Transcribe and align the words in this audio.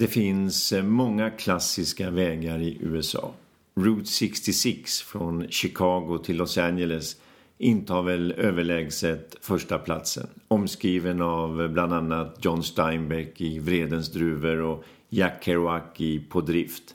Det 0.00 0.06
finns 0.06 0.72
eh, 0.72 0.82
många 0.82 1.30
klassiska 1.30 2.10
vägar 2.10 2.58
i 2.58 2.78
USA. 2.80 3.32
Route 3.74 4.10
66 4.10 5.02
från 5.02 5.48
Chicago 5.50 6.18
till 6.24 6.36
Los 6.36 6.58
Angeles 6.58 7.16
intar 7.58 8.02
väl 8.02 8.32
överlägset 8.32 9.36
första 9.40 9.78
platsen. 9.78 10.26
Omskriven 10.48 11.22
av 11.22 11.62
eh, 11.62 11.68
bland 11.68 11.92
annat 11.92 12.38
John 12.40 12.62
Steinbeck 12.62 13.40
i 13.40 13.58
Vredens 13.58 14.12
druvor 14.12 14.60
och 14.60 14.84
Jack 15.08 15.44
Kerouac 15.44 15.82
i 15.96 16.18
På 16.18 16.40
drift. 16.40 16.94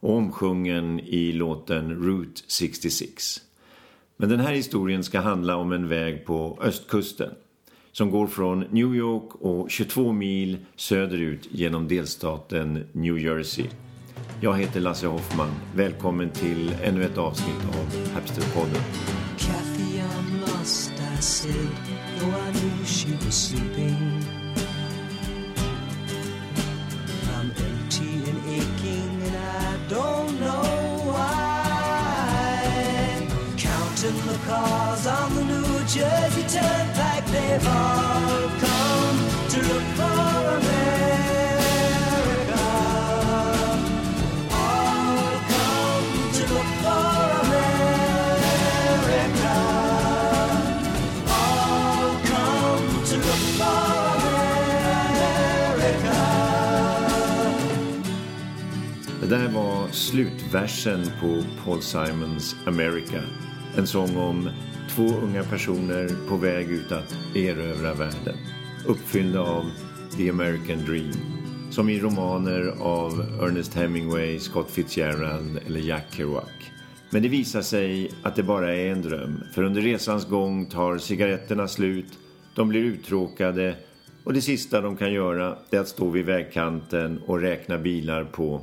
Och 0.00 0.16
omsjungen 0.16 1.00
i 1.00 1.32
låten 1.32 1.90
Route 2.04 2.42
66. 2.46 3.40
Men 4.16 4.28
den 4.28 4.40
här 4.40 4.52
historien 4.52 5.04
ska 5.04 5.20
handla 5.20 5.56
om 5.56 5.72
en 5.72 5.88
väg 5.88 6.24
på 6.24 6.58
östkusten 6.62 7.30
som 7.96 8.10
går 8.10 8.26
från 8.26 8.60
New 8.60 8.94
York 8.94 9.34
och 9.40 9.70
22 9.70 10.12
mil 10.12 10.58
söderut 10.76 11.48
genom 11.50 11.88
delstaten 11.88 12.84
New 12.92 13.18
Jersey. 13.18 13.66
Jag 14.40 14.58
heter 14.58 14.80
Lasse 14.80 15.06
Hoffman. 15.06 15.50
Välkommen 15.74 16.30
till 16.30 16.74
ännu 16.82 17.04
ett 17.04 17.18
avsnitt 17.18 17.64
av 17.68 18.12
Hapsterpodden. 18.14 18.82
Kathy, 19.38 19.98
I'm 19.98 20.40
lost, 20.40 20.92
I 21.18 21.22
said, 21.22 21.68
though 22.20 22.28
I 22.28 22.52
knew 22.52 22.84
she 22.84 23.08
was 23.26 23.34
sleeping. 23.34 24.24
I'm 27.38 27.50
empty 27.50 28.30
and 28.30 28.38
aching 28.46 29.22
and 29.26 29.36
I 29.36 29.78
don't 29.94 30.40
know 30.40 31.12
why. 31.12 31.46
Counting 33.58 34.26
the 34.26 34.38
cars 34.46 35.06
on 35.06 35.34
the 35.34 35.44
New 35.44 35.78
Jersey 35.86 36.35
Det 37.56 37.62
där 59.30 59.48
var 59.48 59.88
slutversen 59.92 61.10
på 61.20 61.42
Paul 61.64 61.82
Simons 61.82 62.56
America. 62.66 63.22
En 63.76 63.86
sång 63.86 64.16
om 64.16 64.50
två 64.96 65.08
unga 65.22 65.44
personer 65.44 66.28
på 66.28 66.36
väg 66.36 66.70
ut 66.70 66.92
att 66.92 67.16
erövra 67.34 67.94
världen. 67.94 68.36
Uppfyllda 68.86 69.40
av 69.40 69.64
The 70.16 70.30
American 70.30 70.84
Dream. 70.84 71.12
Som 71.70 71.88
i 71.88 72.00
romaner 72.00 72.74
av 72.80 73.12
Ernest 73.42 73.74
Hemingway, 73.74 74.38
Scott 74.38 74.70
Fitzgerald 74.70 75.60
eller 75.66 75.80
Jack 75.80 76.04
Kerouac. 76.10 76.44
Men 77.10 77.22
det 77.22 77.28
visar 77.28 77.62
sig 77.62 78.10
att 78.22 78.36
det 78.36 78.42
bara 78.42 78.74
är 78.74 78.92
en 78.92 79.02
dröm. 79.02 79.40
För 79.54 79.62
under 79.62 79.82
resans 79.82 80.26
gång 80.28 80.66
tar 80.66 80.98
cigaretterna 80.98 81.68
slut, 81.68 82.18
de 82.54 82.68
blir 82.68 82.80
uttråkade 82.80 83.76
och 84.24 84.32
det 84.32 84.40
sista 84.40 84.80
de 84.80 84.96
kan 84.96 85.12
göra 85.12 85.56
är 85.70 85.78
att 85.78 85.88
stå 85.88 86.10
vid 86.10 86.24
vägkanten 86.24 87.20
och 87.26 87.40
räkna 87.40 87.78
bilar 87.78 88.24
på 88.24 88.60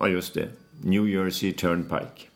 Ja, 0.00 0.08
just 0.08 0.34
det. 0.34 0.48
New 0.82 1.08
Jersey 1.08 1.52
Turnpike. 1.52 2.33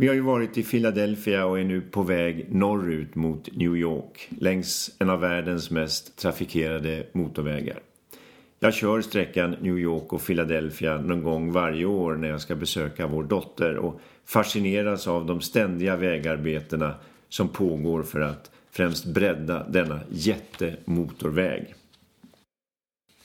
Vi 0.00 0.08
har 0.08 0.14
ju 0.14 0.20
varit 0.20 0.58
i 0.58 0.62
Philadelphia 0.62 1.46
och 1.46 1.60
är 1.60 1.64
nu 1.64 1.80
på 1.80 2.02
väg 2.02 2.54
norrut 2.54 3.14
mot 3.14 3.56
New 3.56 3.76
York 3.76 4.28
längs 4.38 4.90
en 4.98 5.10
av 5.10 5.20
världens 5.20 5.70
mest 5.70 6.16
trafikerade 6.16 7.06
motorvägar. 7.12 7.80
Jag 8.60 8.74
kör 8.74 9.00
sträckan 9.00 9.56
New 9.60 9.78
York 9.78 10.12
och 10.12 10.26
Philadelphia 10.26 11.00
någon 11.00 11.22
gång 11.22 11.52
varje 11.52 11.84
år 11.84 12.16
när 12.16 12.28
jag 12.28 12.40
ska 12.40 12.54
besöka 12.54 13.06
vår 13.06 13.22
dotter 13.22 13.76
och 13.76 14.00
fascineras 14.24 15.08
av 15.08 15.26
de 15.26 15.40
ständiga 15.40 15.96
vägarbetena 15.96 16.94
som 17.28 17.48
pågår 17.48 18.02
för 18.02 18.20
att 18.20 18.50
främst 18.70 19.04
bredda 19.04 19.68
denna 19.68 20.00
jättemotorväg. 20.10 21.74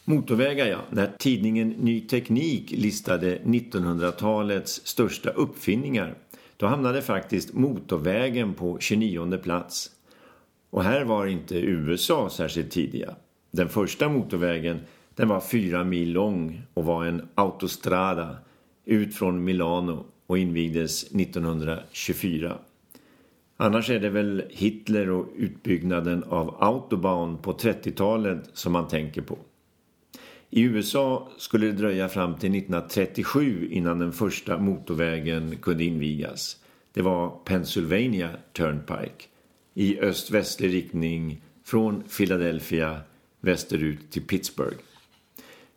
Motorvägar 0.06 0.66
ja, 0.66 0.80
när 0.90 1.12
tidningen 1.20 1.70
Ny 1.70 2.02
Teknik 2.02 2.72
listade 2.72 3.38
1900-talets 3.38 4.82
största 4.88 5.30
uppfinningar 5.30 6.16
då 6.64 6.68
hamnade 6.68 7.02
faktiskt 7.02 7.54
motorvägen 7.54 8.54
på 8.54 8.78
29 8.80 9.38
plats. 9.38 9.92
Och 10.70 10.84
här 10.84 11.04
var 11.04 11.26
inte 11.26 11.56
USA 11.56 12.30
särskilt 12.30 12.72
tidiga. 12.72 13.16
Den 13.52 13.70
första 13.70 14.10
motorvägen 14.10 14.80
den 15.16 15.28
var 15.28 15.42
fyra 15.42 15.84
mil 15.84 16.12
lång 16.12 16.62
och 16.74 16.86
var 16.86 17.06
en 17.06 17.28
autostrada 17.36 18.38
ut 18.86 19.16
från 19.16 19.44
Milano 19.44 20.06
och 20.28 20.38
invigdes 20.38 21.04
1924. 21.04 22.58
Annars 23.58 23.90
är 23.90 24.00
det 24.00 24.10
väl 24.10 24.44
Hitler 24.50 25.10
och 25.10 25.28
utbyggnaden 25.36 26.24
av 26.24 26.56
Autobahn 26.60 27.38
på 27.38 27.54
30-talet 27.54 28.50
som 28.54 28.74
man 28.74 28.88
tänker 28.88 29.22
på. 29.22 29.38
I 30.56 30.62
USA 30.62 31.30
skulle 31.38 31.66
det 31.66 31.72
dröja 31.72 32.10
fram 32.10 32.36
till 32.36 32.56
1937 32.56 33.68
innan 33.72 34.00
den 34.00 34.12
första 34.12 34.58
motorvägen 34.58 35.56
kunde 35.56 35.84
invigas. 35.84 36.58
Det 36.94 37.02
var 37.02 37.30
Pennsylvania 37.46 38.30
Turnpike 38.52 39.26
i 39.74 40.00
öst-västlig 40.00 40.74
riktning 40.74 41.42
från 41.64 42.04
Philadelphia 42.18 43.02
västerut 43.42 44.12
till 44.12 44.22
Pittsburgh. 44.22 44.78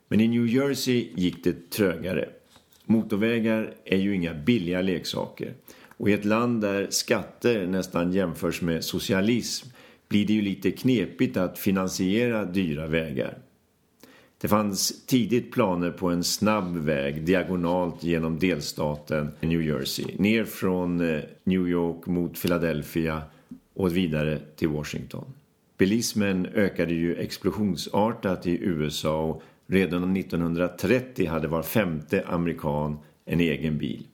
Men 0.09 0.21
i 0.21 0.29
New 0.29 0.47
Jersey 0.47 1.09
gick 1.15 1.45
det 1.45 1.71
trögare. 1.71 2.29
Motorvägar 2.85 3.75
är 3.85 3.99
ju 3.99 4.15
inga 4.15 4.35
billiga 4.35 4.83
leksaker. 4.83 5.55
Och 5.97 6.11
i 6.11 6.13
ett 6.13 6.25
land 6.25 6.61
där 6.61 6.87
skatter 6.91 7.67
nästan 7.67 8.13
jämförs 8.13 8.63
med 8.63 8.85
socialism 8.85 9.69
blir 10.09 10.27
det 10.27 10.33
ju 10.33 10.43
lite 10.43 10.71
knepigt 10.71 11.37
att 11.37 11.59
finansiera 11.59 12.45
dyra 12.45 12.87
vägar. 12.87 13.39
Det 14.47 14.51
fanns 14.51 15.07
tidigt 15.07 15.53
planer 15.53 15.91
på 15.91 16.09
en 16.09 16.25
snabb 16.25 16.77
väg 16.77 17.25
diagonalt 17.25 18.05
genom 18.05 18.39
delstaten 18.39 19.31
New 19.41 19.63
Jersey. 19.63 20.05
Ner 20.19 20.45
från 20.45 21.01
eh, 21.01 21.21
New 21.45 21.69
York 21.69 22.07
mot 22.07 22.43
Philadelphia 22.43 23.23
och 23.75 23.97
vidare 23.97 24.39
till 24.57 24.69
Washington. 24.69 25.25
Bilismen 25.79 26.47
ökade 26.47 26.95
ju 26.95 27.17
explosionsartat 27.17 28.47
i 28.47 28.59
USA 28.63 29.23
och 29.23 29.43
redan 29.67 30.17
1930 30.17 31.29
hade 31.29 31.49
var 31.49 31.63
femte 31.63 32.25
amerikan 32.27 32.99
en 33.25 33.41
egen 33.41 33.79
bil. 33.79 34.07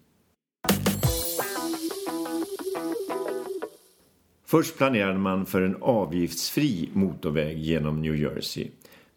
Först 4.46 4.76
planerade 4.76 5.18
man 5.18 5.46
för 5.46 5.62
en 5.62 5.76
avgiftsfri 5.80 6.88
motorväg 6.92 7.58
genom 7.58 8.02
New 8.02 8.16
Jersey. 8.16 8.68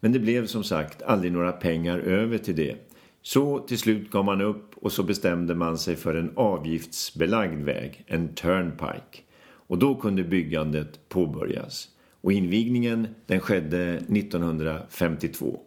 Men 0.06 0.12
det 0.12 0.18
blev 0.18 0.46
som 0.46 0.64
sagt 0.64 1.02
aldrig 1.02 1.32
några 1.32 1.52
pengar 1.52 1.98
över 1.98 2.38
till 2.38 2.56
det. 2.56 2.76
Så 3.22 3.58
till 3.58 3.78
slut 3.78 4.10
gav 4.10 4.24
man 4.24 4.40
upp 4.40 4.74
och 4.76 4.92
så 4.92 5.02
bestämde 5.02 5.54
man 5.54 5.78
sig 5.78 5.96
för 5.96 6.14
en 6.14 6.32
avgiftsbelagd 6.36 7.62
väg, 7.62 8.04
en 8.06 8.34
turnpike. 8.34 9.22
Och 9.42 9.78
då 9.78 9.94
kunde 9.94 10.24
byggandet 10.24 11.08
påbörjas. 11.08 11.88
Och 12.20 12.32
invigningen 12.32 13.08
den 13.26 13.40
skedde 13.40 13.94
1952. 13.94 15.60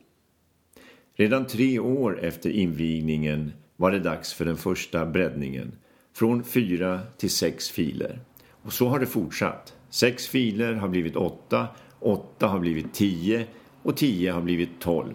Redan 1.15 1.45
tre 1.45 1.79
år 1.79 2.19
efter 2.23 2.49
invigningen 2.49 3.51
var 3.75 3.91
det 3.91 3.99
dags 3.99 4.33
för 4.33 4.45
den 4.45 4.57
första 4.57 5.05
breddningen. 5.05 5.71
Från 6.13 6.43
fyra 6.43 6.99
till 7.17 7.31
sex 7.31 7.69
filer. 7.69 8.19
Och 8.61 8.73
så 8.73 8.87
har 8.87 8.99
det 8.99 9.05
fortsatt. 9.05 9.73
Sex 9.89 10.27
filer 10.27 10.73
har 10.73 10.87
blivit 10.87 11.15
åtta, 11.15 11.67
åtta 11.99 12.47
har 12.47 12.59
blivit 12.59 12.93
tio 12.93 13.47
och 13.89 13.97
10 13.97 14.31
har 14.31 14.41
blivit 14.41 14.79
12. 14.79 15.13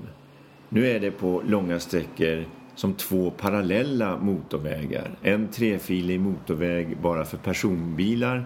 Nu 0.68 0.86
är 0.86 1.00
det 1.00 1.10
på 1.10 1.42
långa 1.46 1.80
sträckor 1.80 2.44
som 2.74 2.94
två 2.94 3.30
parallella 3.30 4.18
motorvägar. 4.18 5.10
En 5.22 5.48
trefilig 5.48 6.20
motorväg 6.20 6.96
bara 7.02 7.24
för 7.24 7.36
personbilar, 7.36 8.44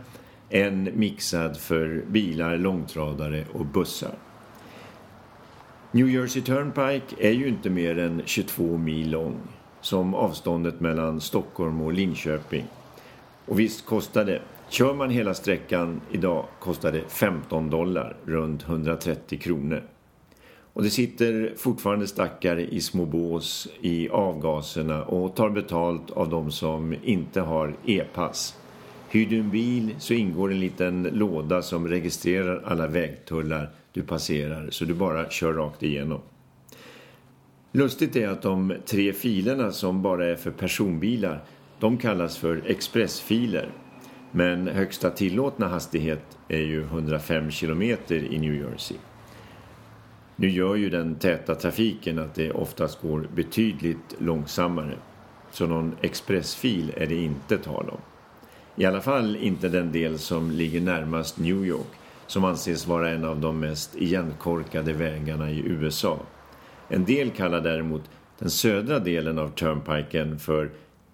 en 0.49 0.91
mixad 0.95 1.57
för 1.57 2.03
bilar, 2.07 2.59
långtradare 2.59 3.45
och 3.53 3.67
bussar. 3.67 4.15
New 5.93 6.09
Jersey 6.09 6.43
Turnpike 6.43 7.17
är 7.19 7.33
ju 7.33 7.49
inte 7.49 7.71
mer 7.71 7.99
än 7.99 8.23
22 8.25 8.77
mil 8.77 9.11
lång 9.11 9.37
som 9.81 10.15
avståndet 10.15 10.81
mellan 10.81 11.21
Stockholm 11.21 11.81
och 11.81 11.93
Linköping. 11.93 12.65
Och 13.47 13.61
visst 13.61 13.87
kostar 13.87 14.25
det. 14.25 14.43
Kör 14.69 14.95
man 14.95 15.11
hela 15.11 15.35
sträckan 15.35 16.01
idag 16.11 16.45
kostar 16.61 16.93
det 16.93 17.03
15 17.09 17.71
dollar, 17.71 18.17
runt 18.25 18.63
130 18.63 19.39
kronor. 19.39 19.83
Och 20.73 20.83
det 20.83 20.91
sitter 20.91 21.55
fortfarande 21.57 22.07
stackare 22.07 22.67
i 22.67 22.81
små 22.81 23.05
bås 23.05 23.69
i 23.81 24.09
avgaserna 24.09 25.05
och 25.05 25.37
tar 25.37 25.51
betalt 25.51 26.11
av 26.11 26.29
de 26.29 26.51
som 26.51 26.95
inte 27.05 27.41
har 27.41 27.77
e-pass. 27.87 28.57
Hyr 29.11 29.27
du 29.27 29.39
en 29.39 29.51
bil 29.51 29.95
så 29.99 30.15
ingår 30.15 30.53
en 30.53 30.61
liten 30.61 31.03
låda 31.03 31.63
som 31.63 31.89
registrerar 31.89 32.63
alla 32.65 32.87
vägtullar 32.87 33.71
du 33.93 34.03
passerar 34.03 34.71
så 34.71 34.85
du 34.85 34.95
bara 34.95 35.31
kör 35.31 35.53
rakt 35.53 35.83
igenom. 35.83 36.21
Lustigt 37.73 38.17
är 38.17 38.29
att 38.29 38.43
de 38.43 38.75
tre 38.87 39.13
filerna 39.13 39.73
som 39.73 40.03
bara 40.03 40.27
är 40.27 40.35
för 40.35 40.51
personbilar, 40.51 41.45
de 41.81 41.97
kallas 41.99 42.39
för 42.39 42.63
expressfiler. 42.67 43.69
Men 44.31 44.69
högsta 44.69 45.11
tillåtna 45.11 45.69
hastighet 45.69 46.39
är 46.49 46.59
ju 46.59 46.83
105 46.83 47.51
km 47.51 47.83
i 48.09 48.39
New 48.39 48.55
Jersey. 48.55 48.97
Nu 50.41 50.51
gör 50.51 50.75
ju 50.75 50.91
den 50.91 51.15
täta 51.15 51.55
trafiken 51.55 52.19
att 52.19 52.35
det 52.35 52.51
oftast 52.51 53.03
går 53.03 53.29
betydligt 53.35 54.15
långsammare. 54.19 54.95
Så 55.51 55.67
någon 55.67 55.97
expressfil 56.01 56.93
är 56.97 57.07
det 57.07 57.15
inte 57.15 57.59
tal 57.59 57.89
om. 57.89 57.99
I 58.77 58.85
alla 58.85 59.01
fall 59.01 59.37
inte 59.37 59.69
den 59.69 59.93
del 59.93 60.19
som 60.19 60.51
ligger 60.51 60.81
närmast 60.81 61.39
New 61.39 61.67
York 61.67 61.87
som 62.27 62.45
anses 62.45 62.87
vara 62.87 63.11
en 63.11 63.25
av 63.25 63.41
de 63.41 63.61
mest 63.61 63.97
igenkorkade 63.97 64.93
vägarna 64.93 65.51
i 65.51 65.59
USA. 65.67 66.19
En 66.89 67.05
del 67.05 67.31
kallar 67.31 67.61
däremot 67.61 68.03
den 68.39 68.51
södra 68.51 68.99
delen 68.99 69.39
av 69.39 69.49
Turnpiken 69.49 70.39
för 70.39 70.71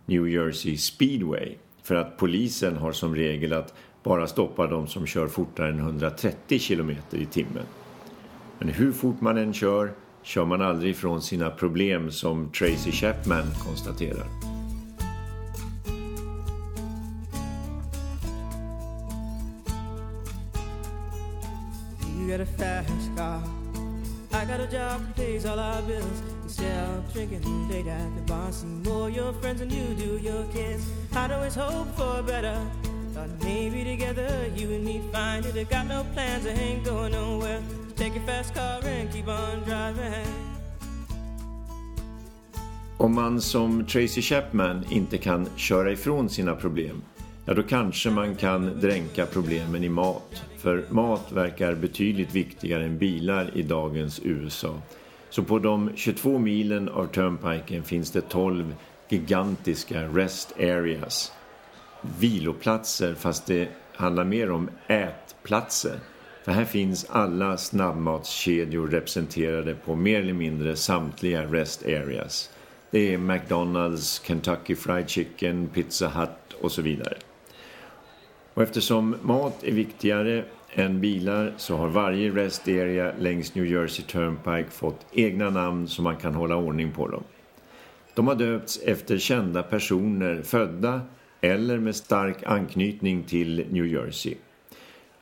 New 0.06 0.28
Jersey 0.28 0.76
Speedway 0.76 1.54
för 1.82 1.94
att 1.94 2.16
polisen 2.16 2.76
har 2.76 2.92
som 2.92 3.14
regel 3.14 3.52
att 3.52 3.74
bara 4.02 4.26
stoppa 4.26 4.66
de 4.66 4.86
som 4.86 5.06
kör 5.06 5.28
fortare 5.28 5.68
än 5.68 5.78
130 5.78 6.58
km 6.58 6.90
i 7.10 7.26
timmen. 7.26 7.64
Men 8.64 8.74
hur 8.74 8.92
fort 8.92 9.20
man 9.20 9.38
än 9.38 9.52
kör 9.52 9.92
kör 10.22 10.44
man 10.44 10.62
aldrig 10.62 10.90
ifrån 10.90 11.22
sina 11.22 11.50
problem 11.50 12.10
som 12.10 12.52
Tracy 12.52 12.92
Chapman 12.92 13.44
konstaterar. 13.64 14.26
You 22.18 22.30
got 22.30 22.40
a 22.40 22.46
fast 22.58 23.16
car. 23.16 23.40
I 24.32 24.46
got 24.46 24.60
a 24.60 24.66
job 24.72 25.00
that 25.06 25.16
pays 25.16 25.44
all 25.46 25.58
our 25.58 25.82
bills. 25.82 26.22
Instead 26.44 26.88
of 26.88 27.12
drinking 27.12 27.68
late 27.68 27.90
at 27.90 28.16
the 28.16 28.32
bar. 28.32 28.52
See 28.52 28.66
more 28.66 29.10
your 29.10 29.32
friends 29.32 29.60
than 29.60 29.70
you 29.70 29.94
do 29.94 30.18
your 30.18 30.44
kids. 30.52 30.86
I'd 31.12 31.32
always 31.32 31.54
hope 31.54 31.94
for 31.96 32.22
better. 32.22 32.58
Thought 33.12 33.28
maybe 33.42 33.84
together 33.84 34.50
you 34.56 34.74
and 34.74 34.84
me 34.84 35.02
find 35.12 35.44
it. 35.46 35.56
I 35.56 35.64
got 35.64 35.86
no 35.86 36.04
plans, 36.14 36.46
I 36.46 36.50
ain't 36.50 36.84
going 36.84 37.12
nowhere. 37.12 37.62
Take 37.96 38.16
your 38.16 38.26
fast 38.26 38.54
car 38.54 38.80
and 38.88 39.12
keep 39.12 39.28
on 39.28 39.64
driving 39.64 40.26
Om 42.98 43.14
man 43.14 43.40
som 43.40 43.86
Tracy 43.86 44.22
Chapman 44.22 44.84
inte 44.90 45.18
kan 45.18 45.48
köra 45.56 45.92
ifrån 45.92 46.28
sina 46.28 46.54
problem 46.54 47.02
ja 47.44 47.54
då 47.54 47.62
kanske 47.62 48.10
man 48.10 48.34
kan 48.34 48.80
dränka 48.80 49.26
problemen 49.26 49.84
i 49.84 49.88
mat. 49.88 50.42
För 50.58 50.84
mat 50.90 51.32
verkar 51.32 51.74
betydligt 51.74 52.34
viktigare 52.34 52.84
än 52.84 52.98
bilar 52.98 53.50
i 53.54 53.62
dagens 53.62 54.20
USA. 54.24 54.80
Så 55.30 55.42
på 55.42 55.58
de 55.58 55.90
22 55.94 56.38
milen 56.38 56.88
av 56.88 57.06
Turnpiken 57.06 57.82
finns 57.82 58.10
det 58.10 58.20
12 58.20 58.74
gigantiska 59.08 60.02
rest 60.02 60.52
areas. 60.58 61.32
Viloplatser 62.18 63.14
fast 63.14 63.46
det 63.46 63.68
handlar 63.92 64.24
mer 64.24 64.50
om 64.50 64.70
ätplatser. 64.88 65.98
För 66.44 66.52
här 66.52 66.64
finns 66.64 67.06
alla 67.10 67.56
snabbmatskedjor 67.56 68.88
representerade 68.88 69.74
på 69.74 69.94
mer 69.96 70.20
eller 70.20 70.32
mindre 70.32 70.76
samtliga 70.76 71.44
rest 71.44 71.82
areas. 71.82 72.50
Det 72.90 73.14
är 73.14 73.18
McDonalds, 73.18 74.22
Kentucky 74.24 74.74
Fried 74.74 75.08
Chicken, 75.08 75.68
Pizza 75.68 76.08
Hut 76.08 76.60
och 76.60 76.72
så 76.72 76.82
vidare. 76.82 77.14
Och 78.54 78.62
eftersom 78.62 79.16
mat 79.22 79.64
är 79.64 79.72
viktigare 79.72 80.44
än 80.74 81.00
bilar 81.00 81.54
så 81.56 81.76
har 81.76 81.88
varje 81.88 82.30
rest 82.30 82.68
area 82.68 83.12
längs 83.18 83.54
New 83.54 83.66
Jersey 83.66 84.04
Turnpike 84.04 84.70
fått 84.70 85.06
egna 85.12 85.50
namn 85.50 85.88
så 85.88 86.02
man 86.02 86.16
kan 86.16 86.34
hålla 86.34 86.56
ordning 86.56 86.92
på 86.92 87.08
dem. 87.08 87.24
De 88.14 88.28
har 88.28 88.34
döpts 88.34 88.80
efter 88.84 89.18
kända 89.18 89.62
personer 89.62 90.42
födda 90.42 91.00
eller 91.40 91.78
med 91.78 91.96
stark 91.96 92.42
anknytning 92.46 93.24
till 93.24 93.66
New 93.70 93.86
Jersey. 93.86 94.34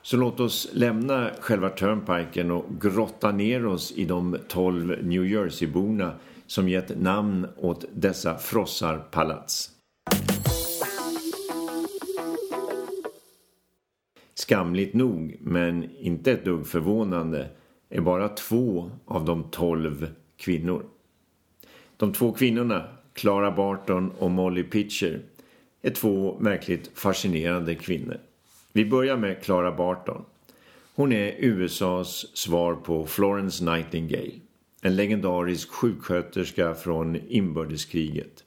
Så 0.05 0.17
låt 0.17 0.41
oss 0.41 0.69
lämna 0.73 1.31
själva 1.41 1.71
Turnpiken 1.71 2.51
och 2.51 2.65
grotta 2.81 3.33
ner 3.33 3.67
oss 3.67 3.93
i 3.97 4.05
de 4.05 4.39
12 4.49 4.99
New 5.03 5.27
Jersey-borna 5.27 6.15
som 6.47 6.69
gett 6.69 7.01
namn 7.01 7.47
åt 7.57 7.85
dessa 7.95 8.39
frossarpalats. 8.39 9.71
Skamligt 14.35 14.95
nog, 14.95 15.37
men 15.41 15.91
inte 15.99 16.33
ett 16.33 16.45
dugg 16.45 16.67
förvånande, 16.67 17.49
är 17.89 18.01
bara 18.01 18.29
två 18.29 18.91
av 19.05 19.25
de 19.25 19.45
tolv 19.45 20.11
kvinnor. 20.37 20.85
De 21.97 22.13
två 22.13 22.33
kvinnorna, 22.33 22.85
Clara 23.13 23.51
Barton 23.51 24.11
och 24.19 24.31
Molly 24.31 24.63
Pitcher, 24.63 25.23
är 25.83 25.91
två 25.91 26.37
märkligt 26.41 26.91
fascinerande 26.95 27.75
kvinnor. 27.75 28.19
Vi 28.73 28.85
börjar 28.85 29.17
med 29.17 29.43
Clara 29.43 29.73
Barton. 29.73 30.25
Hon 30.95 31.13
är 31.13 31.37
USAs 31.39 32.37
svar 32.37 32.75
på 32.75 33.07
Florence 33.07 33.65
Nightingale, 33.65 34.33
en 34.83 34.97
legendarisk 34.97 35.71
sjuksköterska 35.71 36.75
från 36.75 37.17
inbördeskriget. 37.29 38.45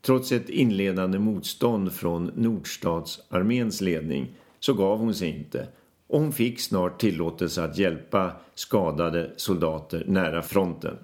Trots 0.00 0.32
ett 0.32 0.48
inledande 0.48 1.18
motstånd 1.18 1.92
från 1.92 2.30
nordstatsarméns 2.34 3.80
ledning 3.80 4.26
så 4.60 4.74
gav 4.74 4.98
hon 4.98 5.14
sig 5.14 5.28
inte 5.28 5.68
och 6.06 6.20
hon 6.20 6.32
fick 6.32 6.60
snart 6.60 7.00
tillåtelse 7.00 7.64
att 7.64 7.78
hjälpa 7.78 8.32
skadade 8.54 9.32
soldater 9.36 10.04
nära 10.06 10.42
fronten. 10.42 10.98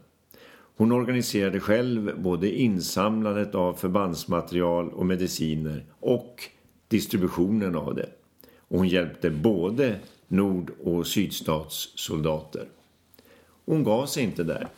Hon 0.77 0.93
organiserade 0.93 1.61
själv 1.61 2.23
både 2.23 2.51
insamlandet 2.61 3.55
av 3.55 3.73
förbandsmaterial 3.73 4.89
och 4.89 5.07
mediciner 5.07 5.85
och 6.01 6.51
distributionen 6.89 7.77
av 7.77 7.95
det. 7.95 8.09
Och 8.59 8.79
hon 8.79 8.89
hjälpte 8.89 9.31
både 9.31 9.99
nord- 10.29 10.73
och 10.83 11.07
sydstatssoldater. 11.07 12.69
Hon 13.65 13.85
gav 13.85 14.07
sig 14.07 14.25
inte 14.25 14.45
där. 14.45 14.69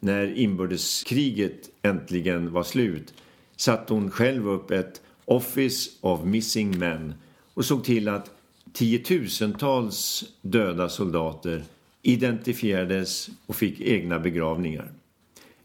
När 0.00 0.38
inbördeskriget 0.38 1.70
äntligen 1.82 2.52
var 2.52 2.62
slut 2.62 3.14
satte 3.56 3.94
hon 3.94 4.10
själv 4.10 4.48
upp 4.48 4.70
ett 4.70 5.02
Office 5.24 5.90
of 6.00 6.24
Missing 6.24 6.78
Men 6.78 7.14
och 7.54 7.64
såg 7.64 7.84
till 7.84 8.08
att 8.08 8.30
tiotusentals 8.72 10.24
döda 10.40 10.88
soldater 10.88 11.64
identifierades 12.02 13.30
och 13.46 13.56
fick 13.56 13.80
egna 13.80 14.18
begravningar. 14.18 14.92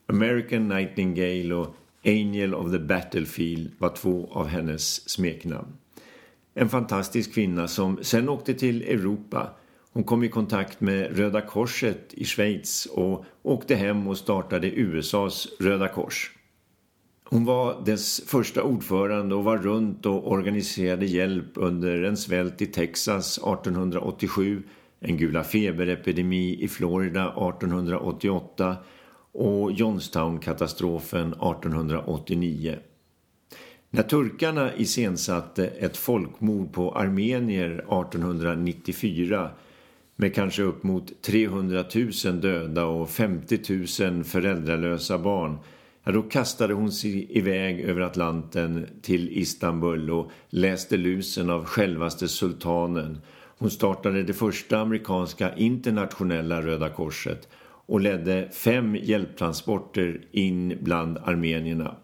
American 0.05 0.67
Nightingale 0.67 1.53
och 1.53 1.75
Angel 2.05 2.55
of 2.55 2.71
the 2.71 2.79
Battlefield 2.79 3.71
var 3.77 3.89
två 3.89 4.29
av 4.31 4.47
hennes 4.47 5.09
smeknamn. 5.09 5.73
En 6.59 6.69
fantastisk 6.69 7.33
kvinna 7.33 7.67
som 7.67 7.99
sen 8.01 8.29
åkte 8.29 8.53
till 8.53 8.81
Europa. 8.81 9.49
Hon 9.93 10.03
kom 10.03 10.23
i 10.23 10.29
kontakt 10.29 10.81
med 10.81 11.17
Röda 11.17 11.41
Korset 11.41 12.13
i 12.13 12.25
Schweiz 12.25 12.85
och 12.85 13.25
åkte 13.43 13.75
hem 13.75 14.07
och 14.07 14.17
startade 14.17 14.71
USAs 14.71 15.47
Röda 15.59 15.87
Kors. 15.87 16.31
Hon 17.23 17.45
var 17.45 17.85
dess 17.85 18.21
första 18.27 18.63
ordförande 18.63 19.35
och 19.35 19.43
var 19.43 19.57
runt 19.57 20.05
och 20.05 20.31
organiserade 20.31 21.05
hjälp 21.05 21.51
under 21.55 22.03
en 22.03 22.17
svält 22.17 22.61
i 22.61 22.65
Texas 22.65 23.37
1887, 23.37 24.63
en 24.99 25.17
gula 25.17 25.43
feberepidemi 25.43 26.63
i 26.63 26.67
Florida 26.67 27.23
1888 27.23 28.75
och 29.31 29.71
Johnstown-katastrofen 29.71 31.27
1889. 31.27 32.77
När 33.89 34.03
turkarna 34.03 34.75
iscensatte 34.75 35.67
ett 35.67 35.97
folkmord 35.97 36.73
på 36.73 36.91
armenier 36.91 37.71
1894 37.71 39.49
med 40.15 40.35
kanske 40.35 40.63
upp 40.63 40.83
mot 40.83 41.21
300 41.21 41.85
000 42.25 42.41
döda 42.41 42.85
och 42.85 43.09
50 43.09 43.59
000 44.03 44.23
föräldralösa 44.23 45.17
barn 45.17 45.57
Ja, 46.07 46.13
då 46.13 46.21
kastade 46.21 46.73
hon 46.73 46.91
sig 46.91 47.37
iväg 47.37 47.81
över 47.81 48.01
Atlanten 48.01 48.87
till 49.01 49.37
Istanbul 49.37 50.11
och 50.11 50.31
läste 50.49 50.97
lusen 50.97 51.49
av 51.49 51.65
självaste 51.65 52.27
sultanen. 52.27 53.17
Hon 53.57 53.71
startade 53.71 54.23
det 54.23 54.33
första 54.33 54.79
amerikanska 54.79 55.55
internationella 55.55 56.61
Röda 56.61 56.89
Korset 56.89 57.47
och 57.85 57.99
ledde 57.99 58.49
fem 58.51 58.95
hjälptransporter 58.95 60.21
in 60.31 60.77
bland 60.81 61.17
armenierna. 61.17 61.95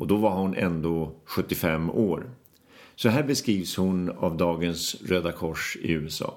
Och 0.00 0.06
då 0.06 0.16
var 0.16 0.30
hon 0.30 0.54
ändå 0.54 1.12
75 1.24 1.90
år. 1.90 2.30
Så 2.96 3.08
här 3.08 3.22
beskrivs 3.22 3.76
hon 3.76 4.10
av 4.18 4.36
dagens 4.36 5.02
Röda 5.02 5.32
Kors 5.32 5.76
i 5.80 5.92
USA. 5.92 6.34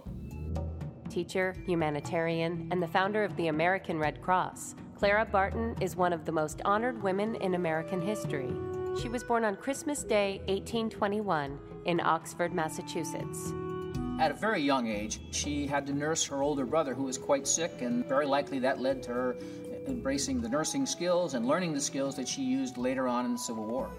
Teacher, 1.10 1.56
humanitarian 1.68 2.70
and 2.72 2.82
the 2.82 3.00
founder 3.00 3.26
of 3.26 3.36
the 3.38 3.48
American 3.48 4.00
Red 4.00 4.22
Cross. 4.26 4.76
Clara 5.00 5.26
Barton 5.32 5.76
is 5.82 5.98
one 5.98 6.16
of 6.16 6.26
the 6.26 6.32
most 6.32 6.62
honored 6.66 7.04
women 7.04 7.36
in 7.36 7.56
American 7.56 8.02
history. 8.02 8.52
She 9.02 9.10
was 9.10 9.24
born 9.28 9.46
on 9.46 9.56
Christmas 9.56 10.04
Day, 10.04 10.42
1821, 10.48 11.58
in 11.86 12.02
Oxford, 12.02 12.54
Massachusetts. 12.54 13.54
At 14.20 14.32
a 14.32 14.36
very 14.36 14.62
young 14.62 14.88
age, 14.88 15.20
she 15.32 15.68
had 15.68 15.88
to 15.88 15.94
nurse 15.94 16.30
her 16.30 16.44
older 16.44 16.66
brother 16.66 16.94
who 16.94 17.04
was 17.04 17.18
quite 17.18 17.48
sick, 17.48 17.82
and 17.82 18.06
very 18.10 18.26
likely 18.26 18.60
that 18.60 18.82
led 18.82 19.02
to 19.04 19.12
her 19.12 19.36
embracing 19.88 20.42
the 20.42 20.50
nursing 20.50 20.86
skills 20.86 21.34
and 21.34 21.48
learning 21.48 21.74
the 21.74 21.82
skills 21.82 22.16
that 22.16 22.28
she 22.28 22.42
used 22.42 22.78
later 22.78 23.08
on 23.08 23.26
in 23.26 23.34
the 23.34 23.38
Civil 23.38 23.66
War. 23.66 23.90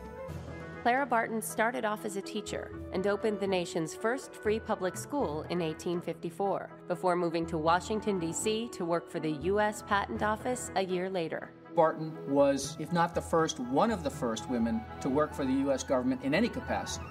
Clara 0.82 1.06
Barton 1.06 1.40
started 1.40 1.86
off 1.86 2.04
as 2.04 2.16
a 2.16 2.20
teacher 2.20 2.70
and 2.92 3.06
opened 3.06 3.40
the 3.40 3.46
nation's 3.46 3.94
first 3.94 4.34
free 4.34 4.60
public 4.60 4.98
school 4.98 5.40
in 5.48 5.58
1854 5.58 6.68
before 6.88 7.16
moving 7.16 7.46
to 7.46 7.56
Washington, 7.56 8.18
D.C. 8.18 8.68
to 8.70 8.84
work 8.84 9.08
for 9.08 9.18
the 9.18 9.32
U.S. 9.44 9.82
Patent 9.86 10.22
Office 10.22 10.70
a 10.76 10.84
year 10.84 11.08
later. 11.08 11.52
Barton 11.74 12.12
was, 12.28 12.76
if 12.78 12.92
not 12.92 13.14
the 13.14 13.22
first, 13.22 13.58
one 13.60 13.90
of 13.90 14.04
the 14.04 14.10
first 14.10 14.48
women 14.50 14.82
to 15.00 15.08
work 15.08 15.32
for 15.32 15.46
the 15.46 15.52
U.S. 15.52 15.82
government 15.82 16.22
in 16.22 16.34
any 16.34 16.50
capacity. 16.50 17.06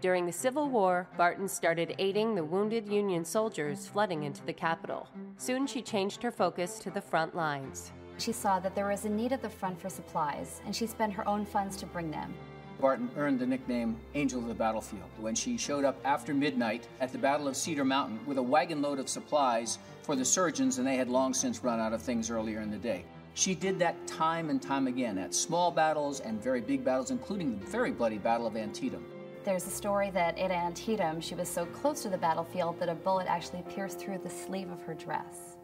During 0.00 0.24
the 0.24 0.32
Civil 0.32 0.70
War, 0.70 1.06
Barton 1.18 1.46
started 1.46 1.94
aiding 1.98 2.34
the 2.34 2.42
wounded 2.42 2.88
Union 2.88 3.22
soldiers 3.22 3.86
flooding 3.86 4.22
into 4.22 4.42
the 4.46 4.52
capital. 4.52 5.06
Soon 5.36 5.66
she 5.66 5.82
changed 5.82 6.22
her 6.22 6.30
focus 6.30 6.78
to 6.78 6.90
the 6.90 7.02
front 7.02 7.36
lines. 7.36 7.92
She 8.16 8.32
saw 8.32 8.58
that 8.60 8.74
there 8.74 8.88
was 8.88 9.04
a 9.04 9.10
need 9.10 9.32
at 9.34 9.42
the 9.42 9.50
front 9.50 9.78
for 9.78 9.90
supplies, 9.90 10.62
and 10.64 10.74
she 10.74 10.86
spent 10.86 11.12
her 11.12 11.28
own 11.28 11.44
funds 11.44 11.76
to 11.76 11.86
bring 11.86 12.10
them. 12.10 12.32
Barton 12.80 13.10
earned 13.18 13.40
the 13.40 13.46
nickname 13.46 14.00
Angel 14.14 14.40
of 14.40 14.48
the 14.48 14.54
Battlefield 14.54 15.10
when 15.18 15.34
she 15.34 15.58
showed 15.58 15.84
up 15.84 16.00
after 16.02 16.32
midnight 16.32 16.88
at 17.00 17.12
the 17.12 17.18
Battle 17.18 17.46
of 17.46 17.54
Cedar 17.54 17.84
Mountain 17.84 18.20
with 18.24 18.38
a 18.38 18.42
wagon 18.42 18.80
load 18.80 18.98
of 18.98 19.08
supplies 19.08 19.78
for 20.00 20.16
the 20.16 20.24
surgeons, 20.24 20.78
and 20.78 20.86
they 20.86 20.96
had 20.96 21.10
long 21.10 21.34
since 21.34 21.62
run 21.62 21.78
out 21.78 21.92
of 21.92 22.00
things 22.00 22.30
earlier 22.30 22.62
in 22.62 22.70
the 22.70 22.78
day. 22.78 23.04
She 23.34 23.54
did 23.54 23.78
that 23.80 24.06
time 24.06 24.48
and 24.48 24.62
time 24.62 24.86
again 24.86 25.18
at 25.18 25.34
small 25.34 25.70
battles 25.70 26.20
and 26.20 26.42
very 26.42 26.62
big 26.62 26.82
battles, 26.84 27.10
including 27.10 27.58
the 27.58 27.66
very 27.66 27.90
bloody 27.90 28.16
Battle 28.16 28.46
of 28.46 28.56
Antietam. 28.56 29.04
There's 29.42 29.66
a 29.66 29.70
story 29.70 30.10
that 30.10 30.38
at 30.38 30.50
Antietam, 30.50 31.18
she 31.20 31.34
was 31.34 31.48
so 31.48 31.64
close 31.66 32.02
to 32.02 32.10
the 32.10 32.18
battlefield 32.18 32.78
that 32.78 32.90
a 32.90 32.94
bullet 32.94 33.26
actually 33.26 33.62
pierced 33.70 33.98
through 33.98 34.18
the 34.18 34.28
sleeve 34.28 34.70
of 34.70 34.82
her 34.82 34.92
dress. 34.92 35.56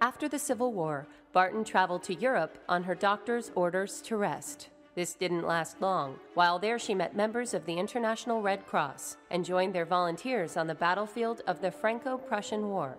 After 0.00 0.28
the 0.28 0.38
Civil 0.38 0.72
War, 0.72 1.06
Barton 1.32 1.62
traveled 1.62 2.02
to 2.04 2.14
Europe 2.14 2.58
on 2.68 2.82
her 2.82 2.94
doctor's 2.96 3.52
orders 3.54 4.00
to 4.02 4.16
rest. 4.16 4.68
This 4.96 5.14
didn't 5.14 5.46
last 5.46 5.80
long. 5.80 6.18
While 6.34 6.58
there, 6.58 6.78
she 6.78 6.94
met 6.94 7.16
members 7.16 7.54
of 7.54 7.64
the 7.66 7.78
International 7.78 8.42
Red 8.42 8.66
Cross 8.66 9.16
and 9.30 9.44
joined 9.44 9.74
their 9.74 9.86
volunteers 9.86 10.56
on 10.56 10.66
the 10.66 10.74
battlefield 10.74 11.42
of 11.46 11.60
the 11.60 11.70
Franco 11.70 12.18
Prussian 12.18 12.68
War. 12.68 12.96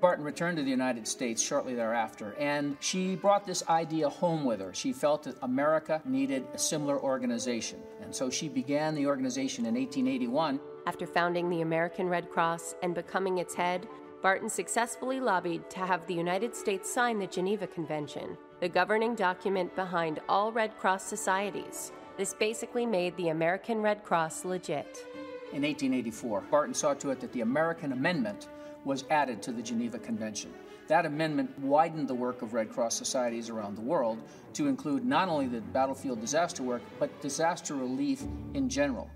Barton 0.00 0.24
returned 0.24 0.56
to 0.58 0.62
the 0.62 0.70
United 0.70 1.08
States 1.08 1.42
shortly 1.42 1.74
thereafter, 1.74 2.36
and 2.38 2.76
she 2.80 3.16
brought 3.16 3.44
this 3.44 3.66
idea 3.68 4.08
home 4.08 4.44
with 4.44 4.60
her. 4.60 4.72
She 4.72 4.92
felt 4.92 5.24
that 5.24 5.36
America 5.42 6.00
needed 6.04 6.46
a 6.54 6.58
similar 6.58 7.00
organization, 7.00 7.80
and 8.00 8.14
so 8.14 8.30
she 8.30 8.48
began 8.48 8.94
the 8.94 9.06
organization 9.06 9.66
in 9.66 9.74
1881. 9.74 10.60
After 10.86 11.06
founding 11.06 11.50
the 11.50 11.62
American 11.62 12.08
Red 12.08 12.30
Cross 12.30 12.76
and 12.82 12.94
becoming 12.94 13.38
its 13.38 13.54
head, 13.54 13.88
Barton 14.22 14.48
successfully 14.48 15.20
lobbied 15.20 15.68
to 15.70 15.80
have 15.80 16.06
the 16.06 16.14
United 16.14 16.54
States 16.54 16.92
sign 16.92 17.18
the 17.18 17.26
Geneva 17.26 17.66
Convention, 17.66 18.36
the 18.60 18.68
governing 18.68 19.14
document 19.14 19.74
behind 19.74 20.20
all 20.28 20.52
Red 20.52 20.76
Cross 20.78 21.04
societies. 21.04 21.92
This 22.16 22.34
basically 22.34 22.86
made 22.86 23.16
the 23.16 23.28
American 23.28 23.80
Red 23.80 24.04
Cross 24.04 24.44
legit. 24.44 25.06
In 25.52 25.62
1884, 25.62 26.42
Barton 26.50 26.74
saw 26.74 26.94
to 26.94 27.10
it 27.10 27.20
that 27.20 27.32
the 27.32 27.40
American 27.42 27.92
Amendment 27.92 28.48
was 28.84 29.04
added 29.10 29.42
to 29.42 29.52
the 29.52 29.62
Geneva 29.62 29.98
Convention. 29.98 30.52
That 30.88 31.04
amendment 31.04 31.56
widened 31.58 32.08
the 32.08 32.14
work 32.14 32.40
of 32.40 32.54
Red 32.54 32.70
Cross 32.70 32.96
societies 32.96 33.50
around 33.50 33.76
the 33.76 33.82
world 33.82 34.18
to 34.54 34.68
include 34.68 35.04
not 35.04 35.28
only 35.28 35.46
the 35.46 35.60
battlefield 35.60 36.20
disaster 36.20 36.62
work, 36.62 36.82
but 36.98 37.20
disaster 37.20 37.74
relief 37.74 38.22
in 38.54 38.68
general. 38.68 39.10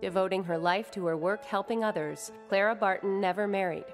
Devoting 0.00 0.42
her 0.42 0.56
life 0.56 0.90
to 0.92 1.04
her 1.06 1.16
work 1.16 1.44
helping 1.44 1.84
others, 1.84 2.32
Clara 2.48 2.74
Barton 2.74 3.20
never 3.20 3.46
married. 3.46 3.84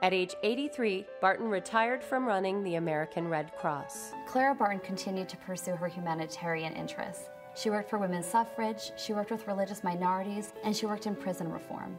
At 0.00 0.14
age 0.14 0.36
83, 0.44 1.04
Barton 1.20 1.48
retired 1.48 2.04
from 2.04 2.24
running 2.24 2.62
the 2.62 2.76
American 2.76 3.28
Red 3.28 3.52
Cross. 3.56 4.12
Clara 4.28 4.54
Barton 4.54 4.78
continued 4.78 5.28
to 5.28 5.36
pursue 5.38 5.74
her 5.74 5.88
humanitarian 5.88 6.72
interests. 6.74 7.24
She 7.56 7.70
worked 7.70 7.90
for 7.90 7.98
women's 7.98 8.26
suffrage, 8.26 8.92
she 8.96 9.12
worked 9.12 9.32
with 9.32 9.48
religious 9.48 9.82
minorities, 9.82 10.52
and 10.62 10.76
she 10.76 10.86
worked 10.86 11.06
in 11.06 11.16
prison 11.16 11.50
reform. 11.50 11.98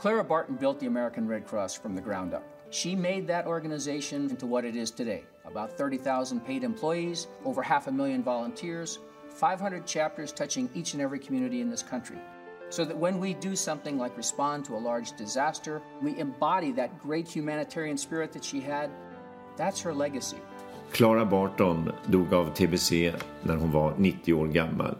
Clara 0.00 0.24
Barton 0.24 0.54
built 0.54 0.80
the 0.80 0.86
American 0.86 1.28
Red 1.28 1.46
Cross 1.46 1.74
from 1.74 1.94
the 1.94 2.00
ground 2.00 2.32
up. 2.32 2.42
She 2.70 2.96
made 2.96 3.26
that 3.26 3.46
organization 3.46 4.30
into 4.30 4.46
what 4.46 4.64
it 4.64 4.74
is 4.74 4.90
today 4.90 5.24
about 5.44 5.76
30,000 5.76 6.40
paid 6.40 6.64
employees, 6.64 7.26
over 7.44 7.60
half 7.60 7.86
a 7.86 7.92
million 7.92 8.22
volunteers, 8.22 8.98
500 9.28 9.86
chapters 9.86 10.32
touching 10.32 10.70
each 10.74 10.94
and 10.94 11.02
every 11.02 11.18
community 11.18 11.60
in 11.60 11.68
this 11.68 11.82
country. 11.82 12.16
So 12.70 12.86
that 12.86 12.96
when 12.96 13.20
we 13.20 13.34
do 13.34 13.54
something 13.54 13.98
like 13.98 14.16
respond 14.16 14.64
to 14.66 14.76
a 14.76 14.80
large 14.80 15.12
disaster, 15.18 15.82
we 16.00 16.18
embody 16.18 16.72
that 16.72 16.98
great 17.02 17.28
humanitarian 17.28 17.98
spirit 17.98 18.32
that 18.32 18.42
she 18.42 18.58
had. 18.58 18.88
That's 19.58 19.82
her 19.82 19.92
legacy. 19.92 20.38
Clara 20.92 21.26
Barton 21.26 21.92
dog 22.06 22.34
av 22.34 22.54
tbc 22.54 23.12
när 23.42 23.56
hon 23.56 23.72
var 23.72 23.94
90 23.98 24.32
år 24.32 24.46
gammal. 24.46 24.96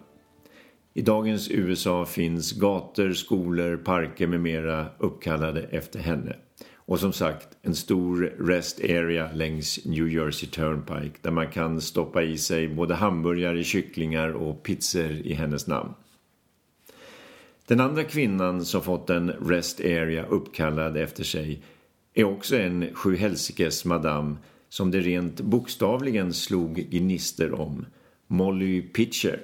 I 0.95 1.03
dagens 1.03 1.51
USA 1.51 2.07
finns 2.07 2.53
gator, 2.53 3.13
skolor, 3.13 3.77
parker 3.77 4.27
med 4.27 4.41
mera 4.41 4.87
uppkallade 4.99 5.63
efter 5.63 5.99
henne. 5.99 6.37
Och 6.75 7.01
som 7.01 7.13
sagt, 7.13 7.49
en 7.63 7.75
stor 7.75 8.35
rest 8.39 8.81
area 8.81 9.33
längs 9.33 9.85
New 9.85 10.09
Jersey 10.09 10.49
Turnpike 10.49 11.19
där 11.23 11.31
man 11.31 11.51
kan 11.51 11.81
stoppa 11.81 12.23
i 12.23 12.39
sig 12.39 12.69
både 12.69 12.95
hamburgare, 12.95 13.65
kycklingar 13.65 14.29
och 14.29 14.63
pizzor 14.63 15.11
i 15.11 15.35
hennes 15.35 15.67
namn. 15.67 15.95
Den 17.67 17.81
andra 17.81 18.05
kvinnan 18.05 18.65
som 18.65 18.83
fått 18.83 19.11
en 19.11 19.31
rest 19.31 19.81
area 19.81 20.27
uppkallad 20.27 20.97
efter 20.97 21.25
sig 21.25 21.63
är 22.15 22.25
också 22.25 22.57
en 22.57 22.95
sjuhelsikes 22.95 23.85
madam 23.85 24.39
som 24.69 24.91
det 24.91 25.01
rent 25.01 25.41
bokstavligen 25.41 26.33
slog 26.33 26.75
gnister 26.75 27.61
om, 27.61 27.87
Molly 28.27 28.83
Pitcher. 28.83 29.41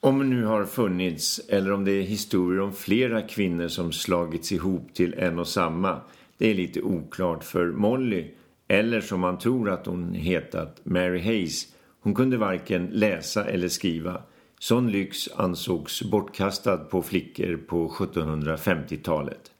Om 0.00 0.18
det 0.18 0.24
nu 0.24 0.44
har 0.44 0.64
funnits 0.64 1.40
eller 1.48 1.72
om 1.72 1.84
det 1.84 1.92
är 1.92 2.02
historier 2.02 2.60
om 2.60 2.72
flera 2.72 3.22
kvinnor 3.22 3.68
som 3.68 3.92
slagits 3.92 4.52
ihop 4.52 4.94
till 4.94 5.14
en 5.14 5.38
och 5.38 5.48
samma, 5.48 6.00
det 6.36 6.50
är 6.50 6.54
lite 6.54 6.82
oklart 6.82 7.44
för 7.44 7.66
Molly, 7.66 8.30
eller 8.68 9.00
som 9.00 9.20
man 9.20 9.38
tror 9.38 9.70
att 9.70 9.86
hon 9.86 10.14
hetat, 10.14 10.80
Mary 10.84 11.20
Hayes, 11.20 11.66
hon 12.00 12.14
kunde 12.14 12.36
varken 12.36 12.86
läsa 12.86 13.44
eller 13.44 13.68
skriva. 13.68 14.22
Sån 14.58 14.90
lyx 14.90 15.28
ansågs 15.36 16.02
bortkastad 16.02 16.76
på 16.76 17.02
flickor 17.02 17.56
på 17.56 17.88
1750-talet. 17.88 19.50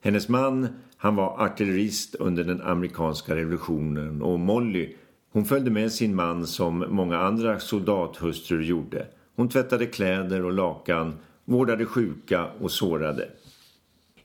Hennes 0.00 0.28
man, 0.28 0.68
han 0.96 1.16
var 1.16 1.44
artillerist 1.44 2.14
under 2.14 2.44
den 2.44 2.60
amerikanska 2.60 3.36
revolutionen 3.36 4.22
och 4.22 4.40
Molly, 4.40 4.94
hon 5.32 5.44
följde 5.44 5.70
med 5.70 5.92
sin 5.92 6.14
man 6.14 6.46
som 6.46 6.84
många 6.88 7.18
andra 7.18 7.60
soldathustrur 7.60 8.62
gjorde. 8.62 9.06
Hon 9.36 9.48
tvättade 9.48 9.86
kläder 9.86 10.44
och 10.44 10.52
lakan, 10.52 11.18
vårdade 11.44 11.84
sjuka 11.86 12.46
och 12.60 12.70
sårade. 12.70 13.28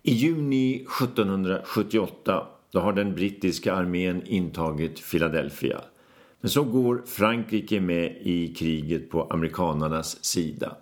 I 0.03 0.11
juni 0.11 0.75
1778 0.75 2.47
då 2.71 2.79
har 2.79 2.93
den 2.93 3.15
brittiska 3.15 3.73
armén 3.73 4.21
intagit 4.25 5.11
Philadelphia. 5.11 5.81
Men 6.41 6.49
så 6.49 6.63
går 6.63 7.01
Frankrike 7.05 7.81
med 7.81 8.17
i 8.21 8.53
kriget 8.53 9.09
på 9.09 9.23
amerikanernas 9.23 10.25
sida. 10.25 10.75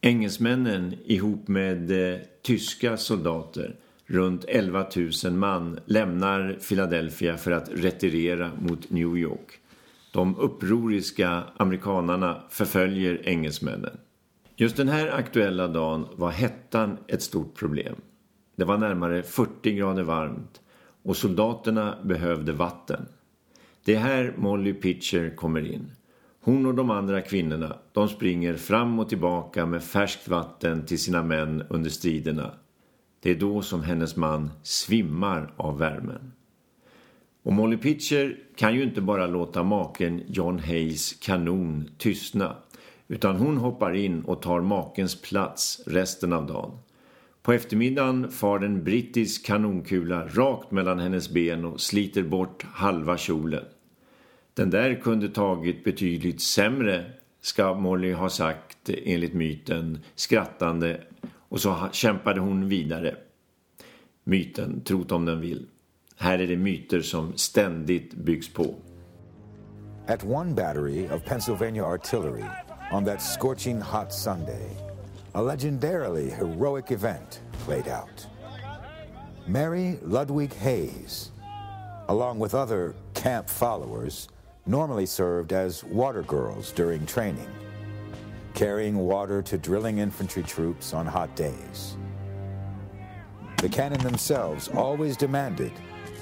Engelsmännen 0.00 0.94
ihop 1.04 1.48
med 1.48 1.90
eh, 1.90 2.20
tyska 2.42 2.96
soldater, 2.96 3.76
runt 4.06 4.44
11 4.44 4.86
000 5.24 5.32
man, 5.32 5.78
lämnar 5.86 6.58
Philadelphia 6.68 7.36
för 7.36 7.50
att 7.50 7.68
retirera 7.72 8.50
mot 8.60 8.90
New 8.90 9.16
York. 9.16 9.60
De 10.16 10.36
upproriska 10.36 11.42
amerikanarna 11.56 12.42
förföljer 12.48 13.28
engelsmännen. 13.28 13.98
Just 14.56 14.76
den 14.76 14.88
här 14.88 15.08
aktuella 15.08 15.68
dagen 15.68 16.06
var 16.16 16.30
hettan 16.30 16.98
ett 17.06 17.22
stort 17.22 17.54
problem. 17.54 17.96
Det 18.56 18.64
var 18.64 18.78
närmare 18.78 19.22
40 19.22 19.72
grader 19.72 20.02
varmt 20.02 20.60
och 21.02 21.16
soldaterna 21.16 21.98
behövde 22.04 22.52
vatten. 22.52 23.06
Det 23.84 23.94
är 23.94 23.98
här 23.98 24.34
Molly 24.36 24.74
Pitcher 24.74 25.36
kommer 25.36 25.72
in. 25.72 25.90
Hon 26.40 26.66
och 26.66 26.74
de 26.74 26.90
andra 26.90 27.20
kvinnorna, 27.20 27.76
de 27.92 28.08
springer 28.08 28.56
fram 28.56 28.98
och 28.98 29.08
tillbaka 29.08 29.66
med 29.66 29.84
färskt 29.84 30.28
vatten 30.28 30.86
till 30.86 30.98
sina 30.98 31.22
män 31.22 31.62
under 31.68 31.90
striderna. 31.90 32.50
Det 33.20 33.30
är 33.30 33.34
då 33.34 33.62
som 33.62 33.82
hennes 33.82 34.16
man 34.16 34.50
svimmar 34.62 35.52
av 35.56 35.78
värmen. 35.78 36.32
Och 37.46 37.52
Molly 37.52 37.76
Pitcher 37.76 38.36
kan 38.56 38.74
ju 38.74 38.82
inte 38.82 39.00
bara 39.00 39.26
låta 39.26 39.62
maken 39.62 40.22
John 40.26 40.58
Hayes 40.58 41.12
kanon 41.12 41.90
tystna 41.98 42.56
utan 43.08 43.36
hon 43.36 43.56
hoppar 43.56 43.94
in 43.94 44.22
och 44.22 44.42
tar 44.42 44.60
makens 44.60 45.22
plats 45.22 45.80
resten 45.86 46.32
av 46.32 46.46
dagen. 46.46 46.78
På 47.42 47.52
eftermiddagen 47.52 48.30
far 48.30 48.60
en 48.60 48.84
brittisk 48.84 49.46
kanonkula 49.46 50.28
rakt 50.28 50.70
mellan 50.70 50.98
hennes 50.98 51.30
ben 51.30 51.64
och 51.64 51.80
sliter 51.80 52.22
bort 52.22 52.62
halva 52.62 53.16
kjolen. 53.16 53.64
Den 54.54 54.70
där 54.70 54.94
kunde 54.94 55.28
tagit 55.28 55.84
betydligt 55.84 56.42
sämre, 56.42 57.04
ska 57.40 57.74
Molly 57.74 58.12
ha 58.12 58.28
sagt 58.28 58.90
enligt 59.04 59.34
myten, 59.34 59.98
skrattande 60.14 61.00
och 61.48 61.60
så 61.60 61.88
kämpade 61.92 62.40
hon 62.40 62.68
vidare. 62.68 63.16
Myten, 64.24 64.80
trot 64.80 65.12
om 65.12 65.24
den 65.24 65.40
vill. 65.40 65.66
Här 66.18 66.38
är 66.38 66.46
det 66.46 66.56
myter 66.56 67.00
som 67.00 67.36
ständigt 67.36 68.14
byggs 68.14 68.48
på. 68.48 68.74
At 70.08 70.24
one 70.24 70.54
battery 70.54 71.08
of 71.08 71.24
Pennsylvania 71.24 71.84
artillery 71.84 72.44
on 72.92 73.04
that 73.04 73.22
scorching 73.22 73.80
hot 73.80 74.12
Sunday, 74.12 74.70
a 75.34 75.42
legendarily 75.42 76.30
heroic 76.30 76.90
event 76.90 77.40
played 77.64 77.88
out. 77.88 78.26
Mary 79.46 79.98
Ludwig 80.02 80.54
Hayes, 80.54 81.30
along 82.08 82.38
with 82.38 82.54
other 82.54 82.94
camp 83.14 83.48
followers, 83.48 84.28
normally 84.66 85.06
served 85.06 85.52
as 85.52 85.84
water 85.84 86.22
girls 86.22 86.72
during 86.72 87.04
training, 87.06 87.50
carrying 88.54 88.96
water 88.96 89.42
to 89.42 89.58
drilling 89.58 89.98
infantry 89.98 90.42
troops 90.42 90.94
on 90.94 91.06
hot 91.06 91.36
days. 91.36 91.96
The 93.58 93.68
cannon 93.68 94.00
themselves 94.00 94.68
always 94.68 95.16
demanded 95.16 95.72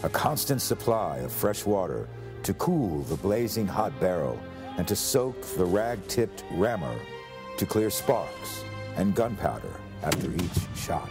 a 0.05 0.09
constant 0.11 0.61
supply 0.61 1.17
of 1.21 1.33
fresh 1.33 1.65
water 1.65 2.07
to 2.43 2.53
cool 2.55 3.01
the 3.05 3.17
blazing 3.17 3.67
hot 3.67 3.99
barrel 4.01 4.39
and 4.77 4.87
to 4.87 4.95
soak 4.95 5.41
the 5.57 5.65
rag-tipped 5.65 6.45
rammer 6.53 6.95
to 7.57 7.65
clear 7.65 7.89
sparks 7.89 8.63
and 8.97 9.15
gunpowder 9.15 9.73
after 10.03 10.31
each 10.31 10.77
shot. 10.77 11.09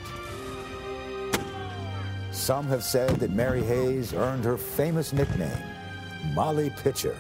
Some 2.32 2.68
have 2.68 2.84
said 2.84 3.16
that 3.16 3.32
Mary 3.32 3.64
Hayes 3.64 4.14
earned 4.14 4.46
her 4.46 4.58
famous 4.58 5.12
nickname, 5.12 5.64
Molly 6.36 6.72
Pitcher, 6.84 7.18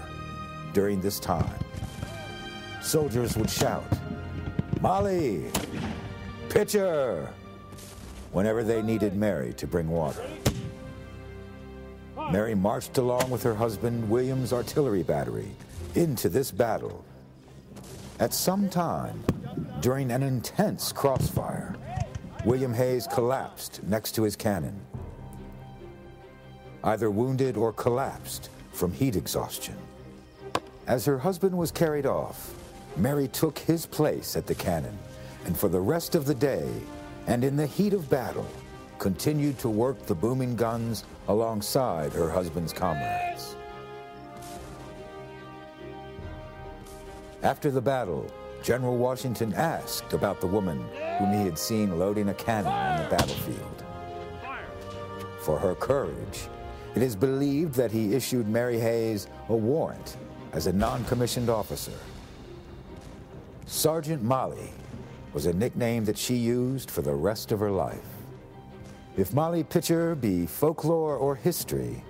during 0.73 1.01
this 1.01 1.19
time. 1.19 1.59
Soldiers 2.83 3.35
would 3.35 3.49
shout, 3.49 3.91
Molly, 4.79 5.49
Pitcher, 6.49 7.27
whenever 8.31 8.63
they 8.63 8.83
needed 8.83 9.15
Mary 9.15 9.53
to 9.53 9.65
bring 9.65 9.89
water. 9.89 10.23
Mary 12.32 12.55
marched 12.55 12.98
along 12.98 13.29
with 13.29 13.43
her 13.43 13.55
husband, 13.55 14.10
William's 14.10 14.53
artillery 14.53 15.03
battery, 15.03 15.51
into 15.96 16.29
this 16.29 16.51
battle. 16.51 17.03
At 18.20 18.34
some 18.34 18.70
time, 18.70 19.24
during 19.82 20.12
an 20.12 20.24
intense 20.24 20.91
crossfire, 20.91 21.75
William 22.46 22.74
Hayes 22.74 23.08
collapsed 23.08 23.82
next 23.84 24.13
to 24.13 24.24
his 24.24 24.36
cannon, 24.36 24.79
either 26.84 27.10
wounded 27.10 27.58
or 27.58 27.72
collapsed 27.72 28.50
from 28.72 28.91
heat 28.91 29.15
exhaustion. 29.15 29.75
As 30.88 31.05
her 31.05 31.17
husband 31.17 31.58
was 31.58 31.72
carried 31.72 32.05
off, 32.05 32.53
Mary 32.98 33.27
took 33.27 33.58
his 33.58 33.86
place 33.86 34.36
at 34.36 34.46
the 34.46 34.55
cannon, 34.55 34.98
and 35.46 35.58
for 35.58 35.70
the 35.70 35.79
rest 35.79 36.15
of 36.15 36.25
the 36.25 36.36
day, 36.36 36.70
and 37.27 37.43
in 37.43 37.55
the 37.55 37.65
heat 37.65 37.93
of 37.93 38.10
battle, 38.10 38.48
continued 39.00 39.57
to 39.59 39.69
work 39.69 40.05
the 40.05 40.15
booming 40.15 40.55
guns 40.55 41.03
alongside 41.27 42.13
her 42.13 42.29
husband's 42.29 42.73
comrades. 42.73 43.55
After 47.41 47.69
the 47.71 47.81
battle, 47.81 48.25
General 48.63 48.95
Washington 48.95 49.53
asked 49.53 50.13
about 50.13 50.39
the 50.39 50.47
woman 50.47 50.77
whom 51.17 51.33
he 51.33 51.43
had 51.43 51.59
seen 51.59 52.00
loading 52.00 52.29
a 52.29 52.33
cannon 52.33 52.71
on 52.71 53.03
the 53.03 53.09
battlefield. 53.09 53.83
For 55.41 55.59
her 55.59 55.75
courage, 55.75 56.47
it 56.95 57.01
is 57.01 57.15
believed 57.15 57.73
that 57.75 57.91
he 57.91 58.13
issued 58.13 58.47
Mary 58.47 58.79
Hayes 58.79 59.27
a 59.50 59.55
warrant 59.55 60.15
as 60.53 60.67
a 60.67 60.73
non-commissioned 60.73 61.50
officer. 61.50 61.91
Sergeant 63.65 64.23
Molly 64.23 64.71
was 65.34 65.45
a 65.45 65.53
nickname 65.53 66.06
that 66.06 66.17
she 66.17 66.36
used 66.36 66.89
for 66.89 67.01
the 67.01 67.13
rest 67.13 67.51
of 67.51 67.60
her 67.60 67.71
life. 67.71 67.99
If 69.15 69.32
Molly 69.32 69.63
Pitcher 69.63 70.15
be 70.15 70.47
folklore 70.47 71.17
or 71.17 71.36
history, 71.36 72.04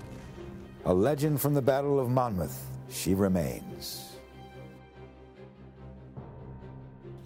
a 0.85 0.93
legend 0.93 1.41
from 1.41 1.53
the 1.53 1.61
Battle 1.61 1.99
of 1.99 2.09
Monmouth, 2.09 2.57
she 2.89 3.13
remains. 3.13 4.09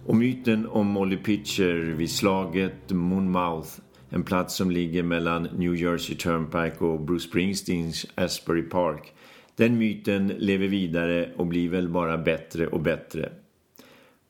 Och 0.06 0.16
myten 0.16 0.66
om 0.66 0.86
Molly 0.86 1.16
Pitcher 1.16 1.94
vid 1.96 2.10
slaget 2.10 2.90
Monmouth, 2.90 3.80
en 4.08 4.22
plats 4.22 4.54
som 4.54 4.70
ligger 4.70 5.02
mellan 5.02 5.42
New 5.42 5.76
Jersey 5.76 6.16
Turnpike 6.16 6.84
och 6.84 7.00
Bruce 7.00 7.28
Springsteens 7.28 8.06
Asbury 8.14 8.62
Park, 8.62 9.12
den 9.56 9.78
myten 9.78 10.28
lever 10.28 10.68
vidare 10.68 11.32
och 11.36 11.46
blir 11.46 11.68
väl 11.68 11.88
bara 11.88 12.18
bättre 12.18 12.66
och 12.66 12.80
bättre. 12.80 13.32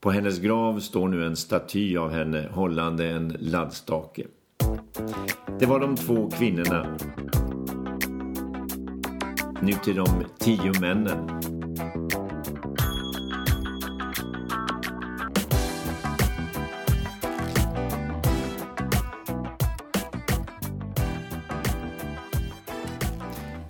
På 0.00 0.10
hennes 0.10 0.38
grav 0.38 0.80
står 0.80 1.08
nu 1.08 1.26
en 1.26 1.36
staty 1.36 1.96
av 1.96 2.10
henne 2.10 2.48
hållande 2.52 3.06
en 3.06 3.36
laddstake. 3.38 4.24
Det 5.60 5.66
var 5.66 5.80
de 5.80 5.96
två 5.96 6.30
kvinnorna. 6.30 6.96
Nu 9.62 9.72
till 9.72 9.96
de 9.96 10.24
tio 10.38 10.80
männen. 10.80 11.28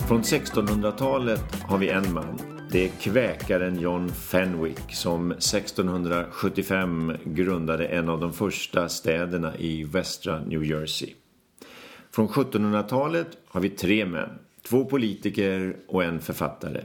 Från 0.09 0.23
1600-talet 0.23 1.63
har 1.63 1.79
vi 1.79 1.89
en 1.89 2.13
man. 2.13 2.39
Det 2.73 2.85
är 2.85 2.89
kväkaren 2.89 3.81
John 3.81 4.09
Fenwick 4.09 4.95
som 4.95 5.31
1675 5.31 7.17
grundade 7.25 7.87
en 7.87 8.09
av 8.09 8.21
de 8.21 8.33
första 8.33 8.89
städerna 8.89 9.57
i 9.57 9.85
västra 9.85 10.41
New 10.41 10.65
Jersey. 10.65 11.15
Från 12.11 12.29
1700-talet 12.29 13.39
har 13.47 13.61
vi 13.61 13.69
tre 13.69 14.07
män, 14.07 14.31
två 14.63 14.85
politiker 14.85 15.77
och 15.89 16.05
en 16.05 16.21
författare. 16.21 16.85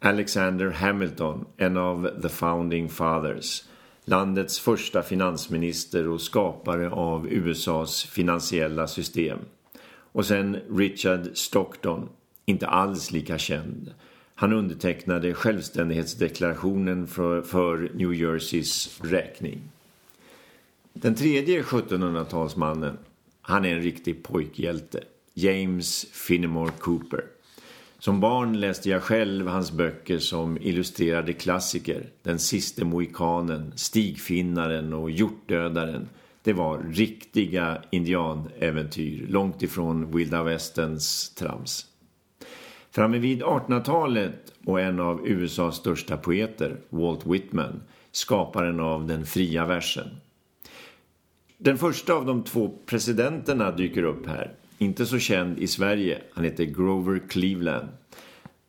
Alexander 0.00 0.70
Hamilton, 0.70 1.44
en 1.56 1.76
av 1.76 2.10
the 2.22 2.28
founding 2.28 2.88
fathers, 2.88 3.64
landets 4.04 4.60
första 4.60 5.02
finansminister 5.02 6.08
och 6.08 6.20
skapare 6.20 6.90
av 6.90 7.28
USAs 7.28 8.04
finansiella 8.04 8.86
system. 8.86 9.38
Och 10.12 10.26
sen 10.26 10.56
Richard 10.70 11.28
Stockton, 11.34 12.08
inte 12.44 12.66
alls 12.66 13.10
lika 13.12 13.38
känd. 13.38 13.94
Han 14.34 14.52
undertecknade 14.52 15.34
självständighetsdeklarationen 15.34 17.06
för, 17.06 17.42
för 17.42 17.90
New 17.94 18.14
Jerseys 18.14 19.00
räkning. 19.02 19.60
Den 20.92 21.14
tredje 21.14 21.62
1700-talsmannen, 21.62 22.96
han 23.48 23.64
är 23.64 23.74
en 23.74 23.82
riktig 23.82 24.24
pojkhjälte. 24.24 25.00
James 25.34 26.06
Finnemore 26.12 26.72
Cooper. 26.78 27.24
Som 27.98 28.20
barn 28.20 28.60
läste 28.60 28.90
jag 28.90 29.02
själv 29.02 29.46
hans 29.46 29.72
böcker 29.72 30.18
som 30.18 30.58
illustrerade 30.60 31.32
klassiker. 31.32 32.06
Den 32.22 32.38
siste 32.38 32.84
mohikanen, 32.84 33.72
Stigfinnaren 33.76 34.92
och 34.92 35.10
Hjortdödaren. 35.10 36.08
Det 36.42 36.52
var 36.52 36.78
riktiga 36.78 37.82
indianäventyr, 37.90 39.26
långt 39.28 39.62
ifrån 39.62 40.16
vilda 40.16 40.42
västens 40.42 41.34
trams. 41.34 41.86
Framme 42.90 43.18
vid 43.18 43.42
1800-talet 43.42 44.52
och 44.64 44.80
en 44.80 45.00
av 45.00 45.28
USAs 45.28 45.76
största 45.76 46.16
poeter, 46.16 46.76
Walt 46.88 47.26
Whitman, 47.26 47.82
skaparen 48.12 48.80
av 48.80 49.06
den 49.06 49.26
fria 49.26 49.66
versen. 49.66 50.08
Den 51.58 51.78
första 51.78 52.14
av 52.14 52.26
de 52.26 52.42
två 52.42 52.78
presidenterna 52.86 53.70
dyker 53.70 54.02
upp 54.02 54.26
här. 54.26 54.54
Inte 54.78 55.06
så 55.06 55.18
känd 55.18 55.58
i 55.58 55.66
Sverige. 55.66 56.22
Han 56.32 56.44
heter 56.44 56.64
Grover 56.64 57.28
Cleveland. 57.28 57.88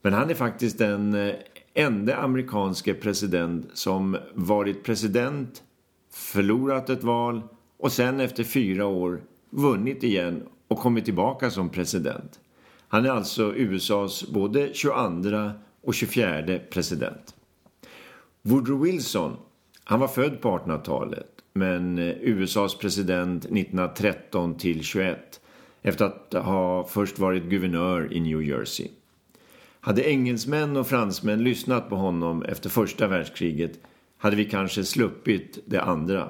Men 0.02 0.14
han 0.14 0.30
är 0.30 0.34
faktiskt 0.34 0.78
den 0.78 1.14
eh, 1.14 1.36
enda 1.74 2.16
amerikanske 2.16 2.94
president 2.94 3.70
som 3.74 4.18
varit 4.34 4.84
president, 4.84 5.64
förlorat 6.12 6.90
ett 6.90 7.04
val 7.04 7.42
och 7.78 7.92
sen 7.92 8.20
efter 8.20 8.44
fyra 8.44 8.86
år 8.86 9.22
vunnit 9.50 10.04
igen 10.04 10.44
och 10.68 10.78
kommit 10.78 11.06
tillbaka 11.06 11.52
som 11.52 11.70
president. 11.70 12.40
Han 12.88 13.06
är 13.06 13.10
alltså 13.10 13.56
USAs 13.56 14.28
både 14.28 14.74
22 14.74 15.52
och 15.82 15.94
24 15.94 16.60
president. 16.72 17.36
Woodrow 18.42 18.82
Wilson, 18.82 19.36
han 19.84 20.00
var 20.00 20.08
född 20.08 20.42
på 20.42 20.58
1800-talet 20.58 21.37
men 21.58 21.98
eh, 21.98 22.16
USAs 22.22 22.78
president 22.78 23.46
1913 23.46 24.58
till 24.58 24.84
21 24.84 25.42
efter 25.82 26.06
att 26.06 26.34
ha 26.46 26.88
först 26.88 27.20
varit 27.20 27.44
guvernör 27.44 28.14
i 28.14 28.20
New 28.20 28.44
Jersey. 28.44 28.88
Hade 29.80 30.10
engelsmän 30.10 30.78
och 30.78 30.88
fransmän 30.88 31.44
lyssnat 31.44 31.90
på 31.90 31.96
honom 31.96 32.44
efter 32.44 32.70
första 32.70 33.08
världskriget 33.08 33.80
hade 34.18 34.36
vi 34.36 34.46
kanske 34.46 34.84
sluppit 34.84 35.60
det 35.66 35.82
andra. 35.82 36.30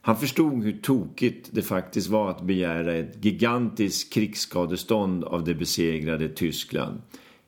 Han 0.00 0.16
förstod 0.16 0.64
hur 0.64 0.78
tokigt 0.82 1.48
det 1.52 1.62
faktiskt 1.62 2.08
var 2.08 2.30
att 2.30 2.42
begära 2.42 2.94
ett 2.94 3.24
gigantiskt 3.24 4.12
krigsskadestånd 4.12 5.24
av 5.24 5.44
det 5.44 5.54
besegrade 5.54 6.28
Tyskland 6.28 7.02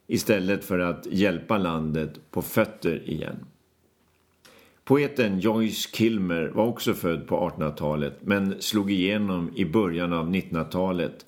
istället 0.07 0.65
för 0.65 0.79
att 0.79 1.07
hjälpa 1.11 1.59
landet 1.59 2.31
på 2.31 2.43
fötter 2.43 3.11
igen. 3.11 3.37
Poeten 4.89 5.41
Joyce 5.41 5.87
Kilmer 5.87 6.49
var 6.49 6.67
också 6.67 6.95
född 6.95 7.27
på 7.27 7.51
1800-talet 7.51 8.19
men 8.23 8.63
slog 8.63 8.91
igenom 8.91 9.53
i 9.57 9.65
början 9.65 10.13
av 10.13 10.31
1900-talet. 10.31 11.27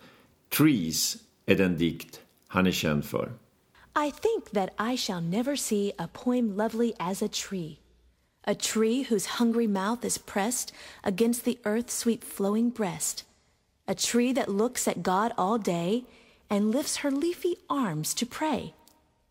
Trees 0.49 1.17
är 1.47 1.55
den 1.55 1.79
dikt 1.79 2.21
han 2.49 2.67
är 2.67 2.73
känd 2.73 3.05
för. 3.05 3.33
I 4.07 4.11
think 4.11 4.51
that 4.53 4.93
I 4.93 4.97
shall 4.97 5.23
never 5.23 5.57
see 5.57 5.93
a 5.99 6.09
poem 6.13 6.57
lovely 6.57 6.93
as 6.99 7.23
a 7.23 7.29
tree. 7.29 7.79
A 8.47 8.55
tree 8.55 9.07
whose 9.11 9.27
hungry 9.39 9.67
mouth 9.67 10.07
is 10.07 10.19
pressed 10.19 10.75
against 11.03 11.45
the 11.45 11.59
earth's 11.65 11.93
sweet 11.93 12.25
flowing 12.25 12.71
breast. 12.71 13.25
A 13.87 13.95
tree 13.95 14.35
that 14.35 14.49
looks 14.49 14.89
at 14.89 15.03
God 15.03 15.33
all 15.37 15.59
day 15.59 16.05
and 16.49 16.75
lifts 16.75 16.97
her 16.97 17.11
leafy 17.11 17.57
arms 17.69 18.15
to 18.15 18.27
pray. 18.27 18.73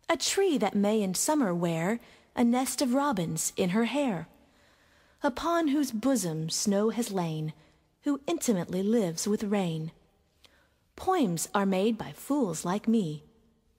A 0.08 0.18
tree 0.18 0.60
that 0.60 0.76
may 0.76 1.02
in 1.02 1.15
summer 1.15 1.54
wear 1.54 2.00
a 2.39 2.43
nest 2.43 2.82
of 2.82 2.93
robins 2.93 3.52
in 3.58 3.71
her 3.71 3.84
hair. 3.84 4.30
Upon 5.21 5.67
whose 5.67 5.91
bosom 5.91 6.49
snow 6.49 6.89
has 6.89 7.12
lain, 7.12 7.52
who 8.06 8.21
intimately 8.28 8.82
lives 8.82 9.28
with 9.28 9.43
rain. 9.43 9.91
Poems 10.95 11.49
are 11.54 11.65
made 11.65 11.97
by 11.97 12.13
fools 12.15 12.63
like 12.63 12.88
me, 12.88 13.23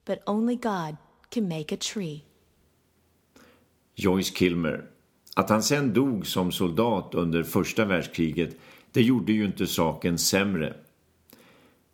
but 0.04 0.22
only 0.26 0.56
God 0.56 0.98
can 1.30 1.48
make 1.48 1.72
a 1.72 1.76
tree. 1.78 2.24
Joyce 3.94 4.30
Kilmer. 4.30 4.84
Att 5.36 5.50
han 5.50 5.62
sen 5.62 5.92
dog 5.92 6.26
som 6.26 6.52
soldat 6.52 7.14
under 7.14 7.42
första 7.42 7.84
världskriget, 7.84 8.56
det 8.92 9.02
gjorde 9.02 9.32
ju 9.32 9.44
inte 9.44 9.66
saken 9.66 10.18
sämre. 10.18 10.74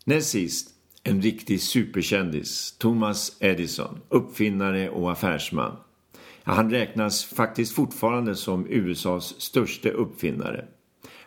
Näst 0.04 0.30
sist, 0.30 0.70
en 1.02 1.22
riktig 1.22 1.60
superkändis, 1.60 2.72
Thomas 2.78 3.36
Edison, 3.40 4.00
uppfinnare 4.08 4.90
och 4.90 5.12
affärsman. 5.12 5.76
Han 6.48 6.70
räknas 6.70 7.24
faktiskt 7.24 7.74
fortfarande 7.74 8.34
som 8.34 8.66
USAs 8.68 9.40
största 9.40 9.88
uppfinnare. 9.88 10.64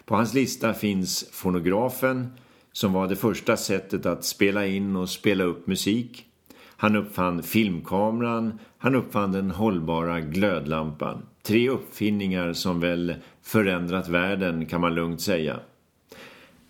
På 0.05 0.15
hans 0.15 0.33
lista 0.33 0.73
finns 0.73 1.29
fonografen, 1.31 2.27
som 2.71 2.93
var 2.93 3.07
det 3.07 3.15
första 3.15 3.57
sättet 3.57 4.05
att 4.05 4.25
spela 4.25 4.65
in 4.65 4.95
och 4.95 5.09
spela 5.09 5.43
upp 5.43 5.67
musik. 5.67 6.25
Han 6.65 6.95
uppfann 6.95 7.43
filmkameran, 7.43 8.59
han 8.77 8.95
uppfann 8.95 9.31
den 9.31 9.51
hållbara 9.51 10.19
glödlampan. 10.19 11.21
Tre 11.43 11.69
uppfinningar 11.69 12.53
som 12.53 12.79
väl 12.79 13.15
förändrat 13.41 14.07
världen 14.07 14.65
kan 14.65 14.81
man 14.81 14.95
lugnt 14.95 15.21
säga. 15.21 15.59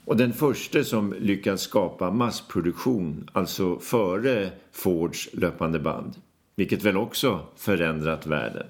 Och 0.05 0.17
den 0.17 0.33
första 0.33 0.83
som 0.83 1.13
lyckats 1.19 1.63
skapa 1.63 2.11
massproduktion, 2.11 3.29
alltså 3.33 3.79
före 3.79 4.49
Fords 4.71 5.29
löpande 5.33 5.79
band. 5.79 6.15
Vilket 6.59 6.83
väl 6.83 6.97
också 6.97 7.45
förändrat 7.55 8.27
världen. 8.27 8.67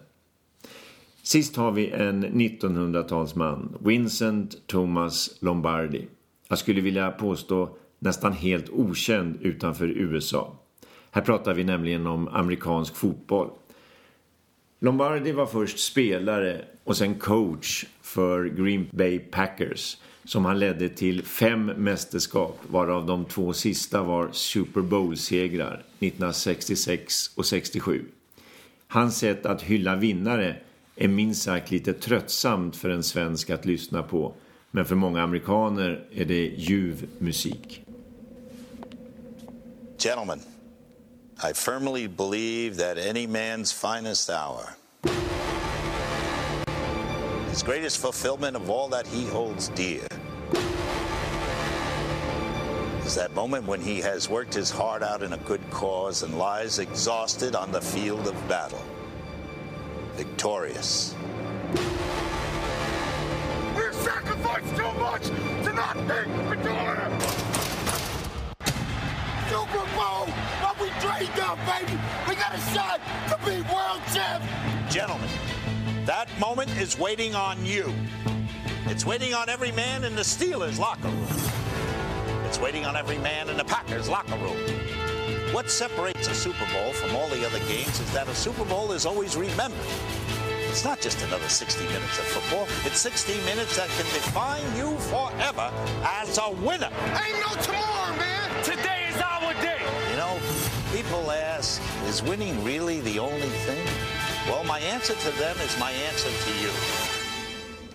Sist 1.23 1.56
har 1.56 1.71
vi 1.71 1.89
en 1.89 2.25
1900-talsman, 2.25 3.78
Vincent 3.80 4.67
Thomas 4.67 5.38
Lombardi. 5.39 6.08
Jag 6.47 6.58
skulle 6.58 6.82
vilja 6.82 7.12
påstå 7.12 7.78
nästan 7.99 8.34
helt 8.34 8.69
okänd 8.69 9.38
utanför 9.41 9.88
USA. 9.88 10.56
Här 11.12 11.21
pratar 11.21 11.54
vi 11.54 11.63
nämligen 11.63 12.08
om 12.08 12.28
amerikansk 12.28 12.95
fotboll. 12.95 13.49
Lombardi 14.80 15.32
var 15.32 15.45
först 15.45 15.80
spelare 15.80 16.65
och 16.84 16.97
sen 16.97 17.15
coach 17.15 17.86
för 18.02 18.45
Green 18.45 18.88
Bay 18.91 19.19
Packers 19.19 19.97
som 20.29 20.45
han 20.45 20.59
ledde 20.59 20.89
till 20.89 21.25
fem 21.25 21.65
mästerskap 21.65 22.59
varav 22.67 23.05
de 23.05 23.25
två 23.25 23.53
sista 23.53 24.03
var 24.03 24.29
Super 24.31 24.81
Bowl-segrar 24.81 25.73
1966 25.73 27.31
och 27.35 27.45
67. 27.45 28.05
Hans 28.87 29.17
sätt 29.17 29.45
att 29.45 29.61
hylla 29.61 29.95
vinnare 29.95 30.55
är 30.95 31.07
minst 31.07 31.41
sagt 31.41 31.71
lite 31.71 31.93
tröttsamt 31.93 32.75
för 32.75 32.89
en 32.89 33.03
svensk 33.03 33.49
att 33.49 33.65
lyssna 33.65 34.03
på 34.03 34.33
men 34.71 34.85
för 34.85 34.95
många 34.95 35.21
amerikaner 35.23 36.07
är 36.11 36.25
det 36.25 36.45
ljuv 36.45 37.07
musik. 37.17 37.81
Gentlemen, 39.97 40.39
I 41.51 41.53
firmly 41.53 42.07
believe 42.07 42.75
that 42.75 42.97
any 43.09 43.27
man's 43.27 43.73
finest 43.73 44.29
hour, 44.29 44.63
his 47.49 47.63
greatest 47.63 47.97
fulfillment 47.97 48.55
of 48.55 48.69
all 48.69 48.89
that 48.89 49.07
he 49.07 49.25
holds 49.25 49.69
dear, 49.75 50.18
is 53.09 53.15
that 53.15 53.33
moment 53.33 53.65
when 53.65 53.81
he 53.81 53.99
has 53.99 54.29
worked 54.29 54.53
his 54.53 54.69
heart 54.69 55.01
out 55.01 55.23
in 55.23 55.33
a 55.33 55.38
good 55.38 55.62
cause 55.71 56.21
and 56.21 56.38
lies 56.38 56.77
exhausted 56.77 57.55
on 57.55 57.71
the 57.71 57.81
field 57.81 58.27
of 58.27 58.47
battle, 58.47 58.83
victorious. 60.13 61.15
We've 63.75 63.95
sacrificed 63.95 64.75
too 64.75 64.93
much 64.99 65.23
to 65.23 65.73
not 65.73 65.95
be 65.95 66.29
victorious! 66.49 67.23
Super 69.49 69.85
Bowl! 69.97 70.27
What 70.62 70.79
we 70.79 70.89
dreamed 71.01 71.39
of, 71.39 71.57
baby! 71.65 71.99
We 72.27 72.35
got 72.35 72.53
a 72.53 72.59
shot 72.75 73.01
to 73.29 73.38
be 73.43 73.59
world 73.73 74.01
champ! 74.13 74.43
Gentlemen, 74.91 75.29
that 76.05 76.29
moment 76.39 76.69
is 76.77 76.99
waiting 76.99 77.33
on 77.33 77.65
you. 77.65 77.91
It's 78.89 79.06
waiting 79.06 79.36
on 79.36 79.49
every 79.49 79.71
man 79.71 80.04
in 80.04 80.15
the 80.15 80.23
Steelers 80.23 80.80
locker 80.80 81.10
room. 81.10 81.28
It's 82.45 82.60
waiting 82.60 82.88
on 82.88 82.95
every 82.95 83.19
man 83.19 83.47
in 83.47 83.56
the 83.56 83.63
Packers 83.63 84.10
locker 84.10 84.36
room. 84.38 84.58
What 85.54 85.69
separates 85.69 86.28
a 86.28 86.34
Super 86.34 86.65
Bowl 86.73 86.91
from 86.93 87.15
all 87.15 87.30
the 87.30 87.45
other 87.45 87.60
games 87.67 87.99
is 87.99 88.12
that 88.13 88.28
a 88.28 88.34
Super 88.34 88.65
Bowl 88.65 88.91
is 88.91 89.06
always 89.06 89.38
remembered. 89.38 89.80
It's 90.69 90.84
not 90.84 91.02
just 91.02 91.21
another 91.21 91.47
60 91.47 91.86
minutes 91.86 92.17
of 92.17 92.25
football. 92.25 92.67
It's 92.84 92.99
60 92.99 93.34
minutes 93.45 93.75
that 93.78 93.89
can 93.89 94.06
define 94.06 94.65
you 94.75 94.97
forever 94.97 95.71
as 96.04 96.39
a 96.39 96.49
winner. 96.49 96.89
Ain't 97.13 97.39
no 97.45 97.62
tomorrow, 97.62 98.17
man! 98.17 98.63
Today 98.63 99.06
is 99.08 99.21
our 99.21 99.54
day! 99.62 99.86
You 100.10 100.17
know, 100.17 100.39
people 100.91 101.30
ask, 101.30 101.80
is 102.08 102.23
winning 102.23 102.63
really 102.63 103.02
the 103.02 103.19
only 103.19 103.49
thing? 103.67 103.86
Well, 104.47 104.63
my 104.63 104.80
answer 104.80 105.13
to 105.13 105.30
them 105.38 105.56
is 105.60 105.78
my 105.78 105.91
answer 105.91 106.32
to 106.32 106.60
you. 106.60 107.18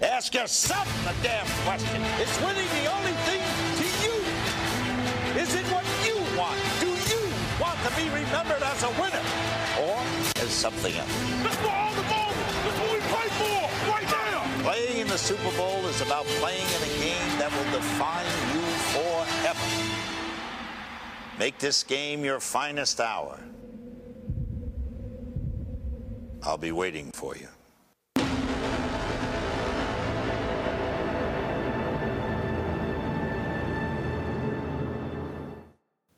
Ask 0.04 0.34
yourself 0.34 0.86
the 1.04 1.14
damn 1.26 1.46
question. 1.64 2.02
Is 2.20 2.38
winning 2.44 2.68
the 2.82 2.92
only 2.92 3.12
thing 3.24 3.40
to 3.80 3.86
you? 4.04 4.12
Is 5.40 5.54
it 5.54 5.64
what 5.72 5.84
you 6.04 6.16
want? 6.38 6.60
Do 6.78 6.88
you 6.88 7.20
want 7.58 7.78
to 7.80 7.90
be 7.96 8.10
remembered 8.10 8.62
as 8.62 8.82
a 8.82 8.90
winner 9.00 9.24
or 9.80 9.96
as 10.44 10.50
something 10.50 10.94
else? 10.94 11.08
That's 11.42 11.56
what 11.56 11.72
all 11.72 11.94
the 11.94 12.02
balls, 12.02 12.36
that's 12.64 12.78
what 12.80 12.92
we 12.92 13.00
play 13.00 13.28
for, 13.40 13.90
right 13.90 14.04
now! 14.04 14.62
Playing 14.62 15.00
in 15.00 15.08
the 15.08 15.16
Super 15.16 15.56
Bowl 15.56 15.86
is 15.86 16.02
about 16.02 16.26
playing 16.36 16.66
in 16.66 16.82
a 16.82 16.98
game 17.00 17.38
that 17.38 17.50
will 17.50 17.72
define 17.72 18.26
you 18.52 18.60
forever. 18.92 19.94
Make 21.38 21.58
this 21.58 21.82
game 21.82 22.24
your 22.24 22.40
finest 22.40 23.00
hour. 23.00 23.40
I'll 26.42 26.58
be 26.58 26.72
waiting 26.72 27.10
for 27.14 27.34
you. 27.36 27.48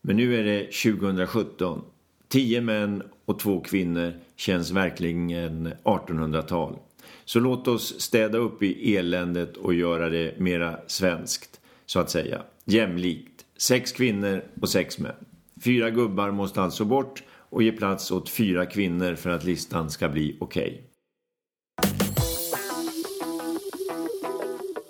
Men 0.07 0.17
nu 0.17 0.37
är 0.37 0.45
det 0.45 0.73
2017. 0.73 1.83
Tio 2.29 2.61
män 2.61 3.03
och 3.25 3.39
två 3.39 3.61
kvinnor 3.61 4.13
känns 4.37 4.71
verkligen 4.71 5.31
1800-tal. 5.85 6.79
Så 7.25 7.41
låt 7.41 7.69
oss 7.69 8.01
städa 8.01 8.39
upp 8.39 8.63
i 8.63 8.97
eländet 8.97 9.57
och 9.57 9.75
göra 9.75 10.09
det 10.09 10.41
mera 10.41 10.79
svenskt, 10.87 11.61
så 11.87 12.01
att 12.01 12.11
säga. 12.11 12.43
Jämlikt. 12.65 13.45
Sex 13.57 13.93
kvinnor 13.93 14.45
och 14.61 14.69
sex 14.69 14.99
män. 14.99 15.15
Fyra 15.65 15.91
gubbar 15.91 16.31
måste 16.31 16.63
alltså 16.63 16.85
bort 16.85 17.23
och 17.31 17.63
ge 17.63 17.73
plats 17.73 18.11
åt 18.11 18.29
fyra 18.29 18.67
kvinnor 18.67 19.15
för 19.15 19.31
att 19.31 19.45
listan 19.45 19.91
ska 19.91 20.09
bli 20.09 20.37
okej. 20.41 20.63
Okay. 20.71 20.83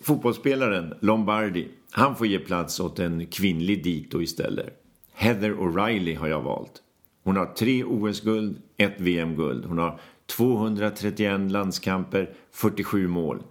Fotbollsspelaren 0.03 0.95
Lombardi, 1.01 1.69
han 1.91 2.17
får 2.17 2.27
ge 2.27 2.39
plats 2.39 2.81
åt 2.81 2.99
en 2.99 3.27
kvinnlig 3.27 3.85
dito 3.85 4.23
istället. 4.23 4.83
Heather 5.19 5.55
O'Reilly 5.55 6.17
har 6.17 6.29
jag 6.29 6.43
valt. 6.43 6.83
Hon 7.25 7.37
har 7.37 7.47
tre 7.47 7.85
OS-guld, 7.85 8.63
ett 8.77 9.01
VM-guld. 9.01 9.65
Hon 9.65 9.79
har 9.79 10.01
231 10.27 11.51
landskamper, 11.51 12.35
47 12.51 13.09
mål. 13.09 13.43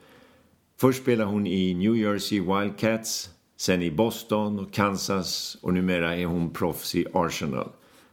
Först 0.77 1.01
spelade 1.01 1.29
hon 1.29 1.47
i 1.47 1.73
New 1.73 1.95
Jersey 1.95 2.39
Wildcats, 2.39 3.29
sen 3.57 3.81
i 3.81 3.91
Boston 3.91 4.59
och 4.59 4.73
Kansas 4.73 5.57
och 5.61 5.73
numera 5.73 6.15
är 6.15 6.25
hon 6.25 6.49
proffs 6.49 6.95
i 6.95 7.05
Arsenal. 7.13 7.69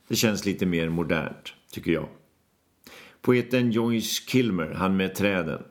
Det 0.08 0.16
känns 0.16 0.46
lite 0.46 0.66
mer 0.66 0.88
modernt, 0.88 1.54
tycker 1.72 1.92
jag. 1.92 2.08
Poeten 3.20 3.70
Joyce 3.70 4.28
Kilmer, 4.28 4.74
han 4.74 4.96
med 4.96 5.14
träden. 5.14 5.62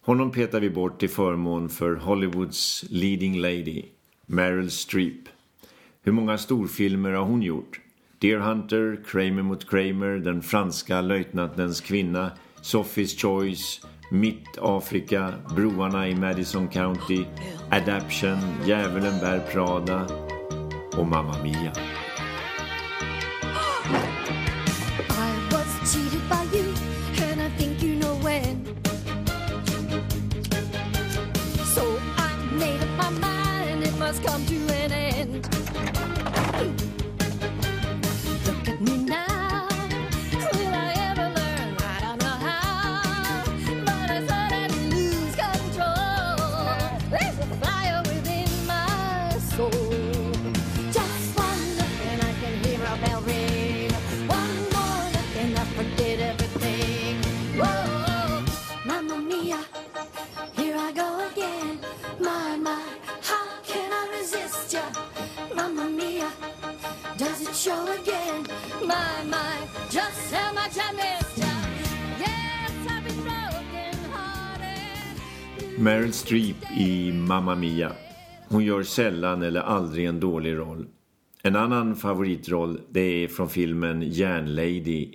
Honom 0.00 0.30
petar 0.30 0.60
vi 0.60 0.70
bort 0.70 1.00
till 1.00 1.10
förmån 1.10 1.68
för 1.68 1.94
Hollywoods 1.94 2.84
leading 2.90 3.40
lady, 3.40 3.82
Meryl 4.26 4.70
Streep. 4.70 5.33
Hur 6.06 6.12
många 6.12 6.38
storfilmer 6.38 7.12
har 7.12 7.24
hon 7.24 7.42
gjort? 7.42 7.80
Deer 8.18 8.38
Hunter, 8.38 9.00
Kramer 9.06 9.42
mot 9.42 9.70
Kramer, 9.70 10.18
Den 10.18 10.42
franska 10.42 11.00
löjtnantens 11.00 11.80
kvinna, 11.80 12.30
Sophie's 12.62 13.20
Choice, 13.20 13.80
Mitt 14.10 14.58
Afrika, 14.60 15.34
Broarna 15.56 16.08
i 16.08 16.14
Madison 16.14 16.68
County, 16.68 17.24
Adaption, 17.70 18.38
Djävulen 18.66 19.20
bär 19.20 19.40
Prada 19.52 20.06
och 20.98 21.06
Mamma 21.06 21.42
Mia. 21.42 21.72
Meryl 75.84 76.12
Streep 76.12 76.56
i 76.76 77.12
Mamma 77.12 77.54
Mia. 77.54 77.96
Hon 78.48 78.64
gör 78.64 78.82
sällan 78.82 79.42
eller 79.42 79.60
aldrig 79.60 80.06
en 80.06 80.20
dålig 80.20 80.56
roll. 80.56 80.88
En 81.42 81.56
annan 81.56 81.96
favoritroll 81.96 82.80
det 82.90 83.00
är 83.00 83.28
från 83.28 83.50
filmen 83.50 84.02
Järnlady 84.02 85.14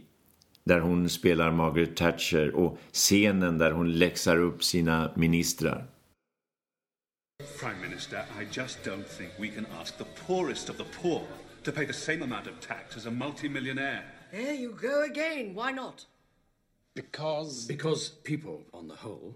där 0.64 0.80
hon 0.80 1.10
spelar 1.10 1.52
Margaret 1.52 1.96
Thatcher 1.96 2.56
och 2.56 2.78
scenen 2.92 3.58
där 3.58 3.72
hon 3.72 3.94
läxar 3.94 4.38
upp 4.38 4.64
sina 4.64 5.12
ministrar. 5.16 5.86
Prime 7.60 7.88
Minister, 7.88 8.20
I 8.20 8.48
just 8.52 8.78
don't 8.84 9.18
think 9.18 9.32
we 9.40 9.48
can 9.48 9.66
ask 9.82 9.98
the 9.98 10.06
poorest 10.28 10.70
of 10.70 10.78
the 10.78 10.86
poor 11.02 11.22
to 11.64 11.72
pay 11.72 11.86
the 11.88 11.94
same 11.94 12.24
amount 12.24 12.48
of 12.48 12.68
tax 12.68 12.98
as 12.98 13.06
a 13.06 13.12
multimillionaire. 13.12 14.02
There 14.32 14.56
you 14.56 14.74
go 14.82 15.04
again. 15.12 15.56
Why 15.56 15.72
not? 15.72 16.06
Because. 16.96 17.68
Because 17.68 18.10
people, 18.24 18.60
on 18.74 18.88
the 18.88 19.08
whole, 19.08 19.34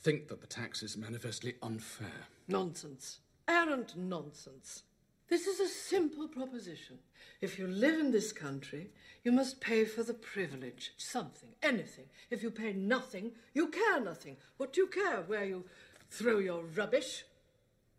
think 0.00 0.28
that 0.28 0.40
the 0.40 0.46
tax 0.46 0.82
is 0.82 0.96
manifestly 0.96 1.54
unfair. 1.62 2.26
Nonsense. 2.46 3.18
Arrant 3.46 3.96
nonsense. 3.96 4.82
This 5.28 5.46
is 5.46 5.60
a 5.60 5.68
simple 5.68 6.28
proposition. 6.28 6.98
If 7.40 7.58
you 7.58 7.66
live 7.66 8.00
in 8.00 8.10
this 8.10 8.32
country, 8.32 8.90
you 9.24 9.32
must 9.32 9.60
pay 9.60 9.84
for 9.84 10.02
the 10.02 10.14
privilege. 10.14 10.92
Something, 10.96 11.50
anything. 11.62 12.06
If 12.30 12.42
you 12.42 12.50
pay 12.50 12.72
nothing, 12.72 13.32
you 13.52 13.68
care 13.68 14.00
nothing. 14.00 14.36
What 14.56 14.72
do 14.72 14.80
you 14.82 14.86
care 14.86 15.22
where 15.26 15.44
you 15.44 15.64
throw 16.10 16.38
your 16.38 16.62
rubbish? 16.74 17.24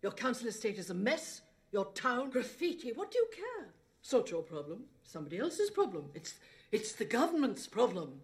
Your 0.01 0.12
council 0.12 0.47
estate 0.47 0.77
is 0.77 0.89
a 0.89 0.95
mess. 0.95 1.41
Your 1.71 1.85
town, 1.93 2.31
graffiti. 2.31 2.93
What 2.93 3.12
do 3.12 3.19
you 3.19 3.27
care? 3.35 3.67
It's 4.01 4.12
not 4.12 4.31
your 4.31 4.41
problem. 4.41 4.85
Somebody 5.03 5.38
else's 5.38 5.69
problem. 5.69 6.09
It's, 6.15 6.35
it's 6.71 6.93
the 6.93 7.05
government's 7.05 7.67
problem. 7.67 8.21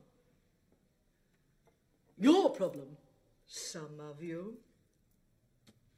Your 2.17 2.49
problem, 2.49 2.97
some 3.47 3.99
of 3.99 4.23
you, 4.23 4.57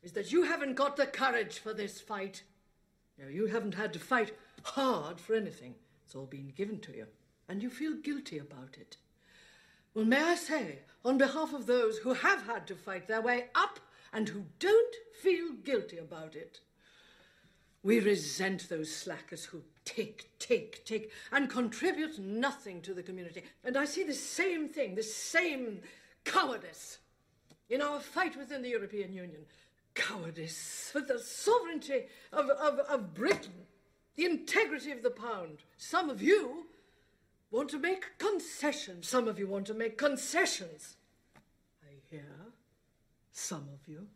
is 0.03 0.13
that 0.13 0.31
you 0.31 0.43
haven't 0.43 0.75
got 0.75 0.95
the 0.95 1.05
courage 1.05 1.59
for 1.59 1.73
this 1.73 1.99
fight. 1.99 2.43
No, 3.19 3.27
you 3.27 3.47
haven't 3.47 3.75
had 3.75 3.93
to 3.93 3.99
fight 3.99 4.33
hard 4.63 5.19
for 5.19 5.35
anything. 5.35 5.75
It's 6.05 6.15
all 6.15 6.25
been 6.25 6.53
given 6.55 6.79
to 6.81 6.95
you, 6.95 7.07
and 7.49 7.61
you 7.61 7.69
feel 7.69 7.95
guilty 7.95 8.37
about 8.37 8.77
it. 8.79 8.97
Well, 9.93 10.05
may 10.05 10.21
I 10.21 10.35
say, 10.35 10.79
on 11.03 11.17
behalf 11.17 11.53
of 11.53 11.65
those 11.65 11.97
who 11.97 12.13
have 12.13 12.43
had 12.43 12.67
to 12.67 12.75
fight 12.75 13.07
their 13.07 13.21
way 13.21 13.45
up 13.55 13.79
and 14.13 14.29
who 14.29 14.45
don't 14.59 14.95
feel 15.21 15.53
guilty 15.63 15.97
about 15.97 16.35
it, 16.35 16.59
we 17.83 17.99
resent 17.99 18.69
those 18.69 18.95
slackers 18.95 19.45
who 19.45 19.63
take, 19.85 20.29
take, 20.39 20.85
take, 20.85 21.11
and 21.31 21.49
contribute 21.49 22.19
nothing 22.19 22.81
to 22.81 22.93
the 22.93 23.03
community. 23.03 23.43
And 23.63 23.77
I 23.77 23.85
see 23.85 24.03
the 24.03 24.13
same 24.13 24.67
thing, 24.67 24.95
the 24.95 25.03
same 25.03 25.81
cowardice 26.25 26.99
in 27.69 27.81
our 27.81 27.99
fight 27.99 28.37
within 28.37 28.61
the 28.61 28.69
European 28.69 29.13
Union. 29.13 29.41
Cowardice 29.93 30.89
for 30.91 31.01
the 31.01 31.19
sovereignty 31.19 32.03
of, 32.31 32.49
of, 32.49 32.79
of 32.79 33.13
Britain, 33.13 33.65
the 34.15 34.25
integrity 34.25 34.91
of 34.91 35.01
the 35.01 35.09
pound. 35.09 35.59
Some 35.77 36.09
of 36.09 36.21
you 36.21 36.67
want 37.51 37.69
to 37.69 37.79
make 37.79 38.17
concessions. 38.19 39.07
Some 39.07 39.27
of 39.27 39.39
you 39.39 39.47
want 39.47 39.65
to 39.67 39.73
make 39.73 39.97
concessions. 39.97 40.97
I 41.83 41.93
hear 42.09 42.25
some 43.31 43.67
of 43.73 43.87
you 43.87 44.07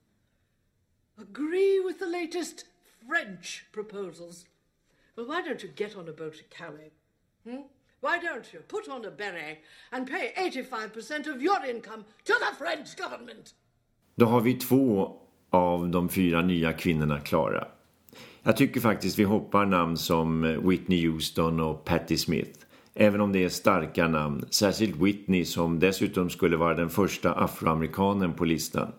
agree 1.19 1.79
with 1.79 1.99
the 1.99 2.07
latest 2.07 2.65
French 3.07 3.65
proposals. 3.71 4.45
Well, 5.15 5.27
why 5.27 5.41
don't 5.41 5.61
you 5.61 5.69
get 5.69 5.95
on 5.95 6.07
a 6.07 6.13
boat 6.13 6.35
to 6.35 6.43
Calais? 6.45 6.91
Hmm? 7.47 7.61
Why 8.01 8.17
don't 8.27 8.53
you 8.53 8.63
put 8.67 8.87
on 8.89 9.05
a 9.05 9.11
beret 9.11 9.57
and 9.91 10.07
pay 10.07 10.33
85% 10.35 11.35
of 11.35 11.41
your 11.41 11.65
income 11.75 12.03
to 12.23 12.33
the 12.33 12.55
French 12.63 12.95
government? 12.97 13.55
Då 14.15 14.25
har 14.25 14.41
vi 14.41 14.53
två 14.53 15.17
av 15.49 15.89
de 15.89 16.09
fyra 16.09 16.41
nya 16.41 16.73
kvinnorna 16.73 17.19
klara. 17.19 17.67
Jag 18.43 18.57
tycker 18.57 18.81
faktiskt 18.81 19.19
vi 19.19 19.23
hoppar 19.23 19.65
namn 19.65 19.97
som 19.97 20.41
Whitney 20.69 21.07
Houston 21.07 21.59
och 21.59 21.85
Patti 21.85 22.17
Smith. 22.17 22.59
Även 22.93 23.21
om 23.21 23.31
det 23.31 23.43
är 23.43 23.49
starka 23.49 24.07
namn, 24.07 24.45
särskilt 24.49 24.95
Whitney 24.95 25.45
som 25.45 25.79
dessutom 25.79 26.29
skulle 26.29 26.57
vara 26.57 26.73
den 26.73 26.89
första 26.89 27.33
afroamerikanen 27.33 28.33
på 28.33 28.45
listan. 28.45 28.91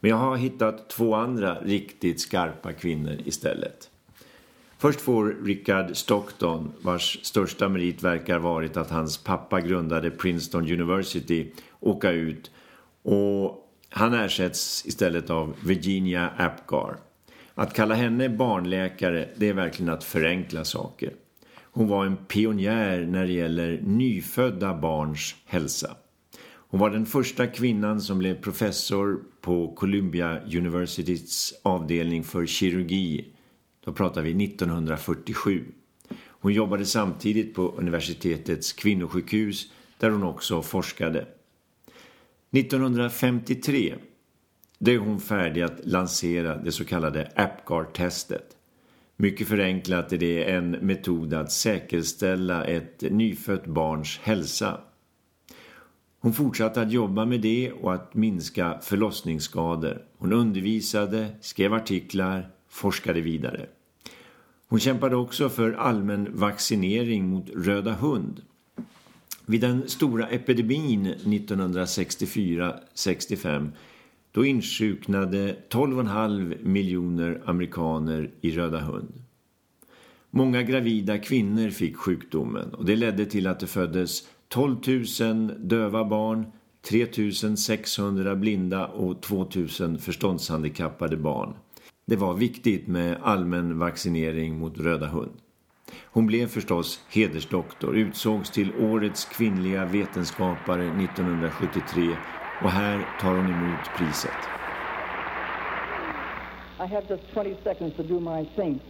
Men 0.00 0.10
jag 0.10 0.16
har 0.16 0.36
hittat 0.36 0.90
två 0.90 1.14
andra 1.14 1.60
riktigt 1.60 2.20
skarpa 2.20 2.72
kvinnor 2.72 3.16
istället. 3.24 3.90
Först 4.80 5.00
får 5.00 5.36
Richard 5.44 5.96
Stockton, 5.96 6.72
vars 6.82 7.18
största 7.22 7.68
merit 7.68 8.02
verkar 8.02 8.38
varit 8.38 8.76
att 8.76 8.90
hans 8.90 9.18
pappa 9.18 9.60
grundade 9.60 10.10
Princeton 10.10 10.72
University, 10.72 11.46
åka 11.80 12.10
ut 12.10 12.50
och 13.02 13.70
han 13.88 14.14
ersätts 14.14 14.86
istället 14.86 15.30
av 15.30 15.56
Virginia 15.64 16.30
Apgar. 16.38 16.96
Att 17.54 17.74
kalla 17.74 17.94
henne 17.94 18.28
barnläkare, 18.28 19.28
det 19.36 19.48
är 19.48 19.52
verkligen 19.52 19.92
att 19.92 20.04
förenkla 20.04 20.64
saker. 20.64 21.12
Hon 21.62 21.88
var 21.88 22.06
en 22.06 22.16
pionjär 22.16 23.00
när 23.00 23.26
det 23.26 23.32
gäller 23.32 23.80
nyfödda 23.82 24.74
barns 24.74 25.34
hälsa. 25.46 25.96
Hon 26.42 26.80
var 26.80 26.90
den 26.90 27.06
första 27.06 27.46
kvinnan 27.46 28.00
som 28.00 28.18
blev 28.18 28.34
professor 28.34 29.18
på 29.40 29.74
Columbia 29.74 30.40
Universitys 30.40 31.54
avdelning 31.62 32.24
för 32.24 32.46
kirurgi. 32.46 33.32
Då 33.84 33.92
pratar 33.92 34.22
vi 34.22 34.44
1947. 34.44 35.64
Hon 36.28 36.52
jobbade 36.52 36.84
samtidigt 36.86 37.54
på 37.54 37.74
universitetets 37.76 38.72
kvinnosjukhus 38.72 39.72
där 39.98 40.10
hon 40.10 40.22
också 40.22 40.62
forskade. 40.62 41.26
1953 42.50 43.94
då 44.82 44.90
är 44.90 44.98
hon 44.98 45.20
färdig 45.20 45.62
att 45.62 45.80
lansera 45.84 46.56
det 46.56 46.72
så 46.72 46.84
kallade 46.84 47.32
Apgar-testet. 47.36 48.56
Mycket 49.16 49.48
förenklat 49.48 50.12
är 50.12 50.18
det 50.18 50.50
en 50.50 50.70
metod 50.70 51.34
att 51.34 51.52
säkerställa 51.52 52.64
ett 52.64 53.02
nyfött 53.02 53.66
barns 53.66 54.18
hälsa. 54.18 54.80
Hon 56.20 56.32
fortsatte 56.32 56.80
att 56.80 56.92
jobba 56.92 57.24
med 57.24 57.40
det 57.40 57.72
och 57.72 57.94
att 57.94 58.14
minska 58.14 58.78
förlossningsskador. 58.82 60.02
Hon 60.18 60.32
undervisade, 60.32 61.28
skrev 61.40 61.74
artiklar, 61.74 62.50
forskade 62.70 63.20
vidare. 63.20 63.66
Hon 64.68 64.80
kämpade 64.80 65.16
också 65.16 65.48
för 65.48 65.72
allmän 65.72 66.28
vaccinering 66.32 67.28
mot 67.28 67.50
röda 67.54 67.92
hund. 67.92 68.42
Vid 69.46 69.60
den 69.60 69.88
stora 69.88 70.28
epidemin 70.28 71.14
1964-65 71.24 73.70
då 74.32 74.44
insjuknade 74.44 75.56
12,5 75.70 76.64
miljoner 76.64 77.42
amerikaner 77.44 78.30
i 78.40 78.50
röda 78.50 78.80
hund. 78.80 79.22
Många 80.30 80.62
gravida 80.62 81.18
kvinnor 81.18 81.70
fick 81.70 81.96
sjukdomen 81.96 82.74
och 82.74 82.84
det 82.84 82.96
ledde 82.96 83.26
till 83.26 83.46
att 83.46 83.60
det 83.60 83.66
föddes 83.66 84.28
12 84.48 84.76
000 85.20 85.68
döva 85.68 86.04
barn, 86.04 86.46
3 86.82 87.32
600 87.56 88.36
blinda 88.36 88.86
och 88.86 89.22
2 89.22 89.48
000 89.80 89.98
förståndshandikappade 89.98 91.16
barn. 91.16 91.54
Det 92.10 92.16
var 92.16 92.34
viktigt 92.34 92.88
med 92.88 93.16
allmän 93.22 93.78
vaccinering 93.78 94.58
mot 94.58 94.78
röda 94.78 95.06
hund. 95.06 95.32
Hon 96.04 96.26
blev 96.26 96.46
förstås 96.46 97.00
hedersdoktor, 97.10 97.96
utsågs 97.96 98.50
till 98.50 98.72
årets 98.80 99.24
kvinnliga 99.24 99.84
vetenskapare 99.84 100.82
1973 100.82 102.16
och 102.62 102.70
här 102.70 103.06
tar 103.20 103.34
hon 103.34 103.46
emot 103.46 103.90
priset. 103.96 104.40
I 106.80 106.86
have 106.94 107.06
just 107.08 107.22
20 107.34 107.56
seconds 107.64 107.96
to 107.96 108.02
do 108.02 108.20
my 108.20 108.44
thing. 108.56 108.80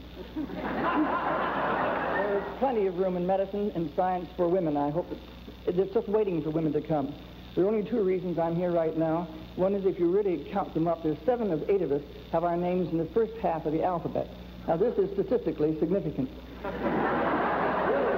There's 2.16 2.58
plenty 2.58 2.88
of 2.88 2.98
room 2.98 3.16
in 3.16 3.26
medicine 3.26 3.72
and 3.76 3.90
science 3.96 4.28
for 4.36 4.48
women. 4.48 4.76
I 4.76 4.90
hope 4.90 5.06
it's, 5.10 5.78
it's 5.78 5.94
just 5.94 6.08
waiting 6.08 6.42
for 6.42 6.50
women 6.52 6.72
to 6.72 6.80
come. 6.80 7.08
There 7.54 7.64
are 7.64 7.68
only 7.68 7.90
two 7.90 8.02
reasons 8.02 8.38
I'm 8.38 8.56
here 8.56 8.70
right 8.82 8.98
now. 8.98 9.26
One 9.60 9.74
is 9.74 9.84
if 9.84 9.98
you 9.98 10.10
really 10.10 10.48
count 10.50 10.72
them 10.72 10.88
up, 10.88 11.02
there's 11.02 11.18
seven 11.26 11.52
of 11.52 11.68
eight 11.68 11.82
of 11.82 11.92
us 11.92 12.00
have 12.32 12.44
our 12.44 12.56
names 12.56 12.90
in 12.92 12.96
the 12.96 13.04
first 13.04 13.34
half 13.42 13.66
of 13.66 13.74
the 13.74 13.84
alphabet. 13.84 14.26
Now, 14.66 14.78
this 14.78 14.96
is 14.96 15.12
statistically 15.12 15.78
significant. 15.78 16.30
the 16.62 16.70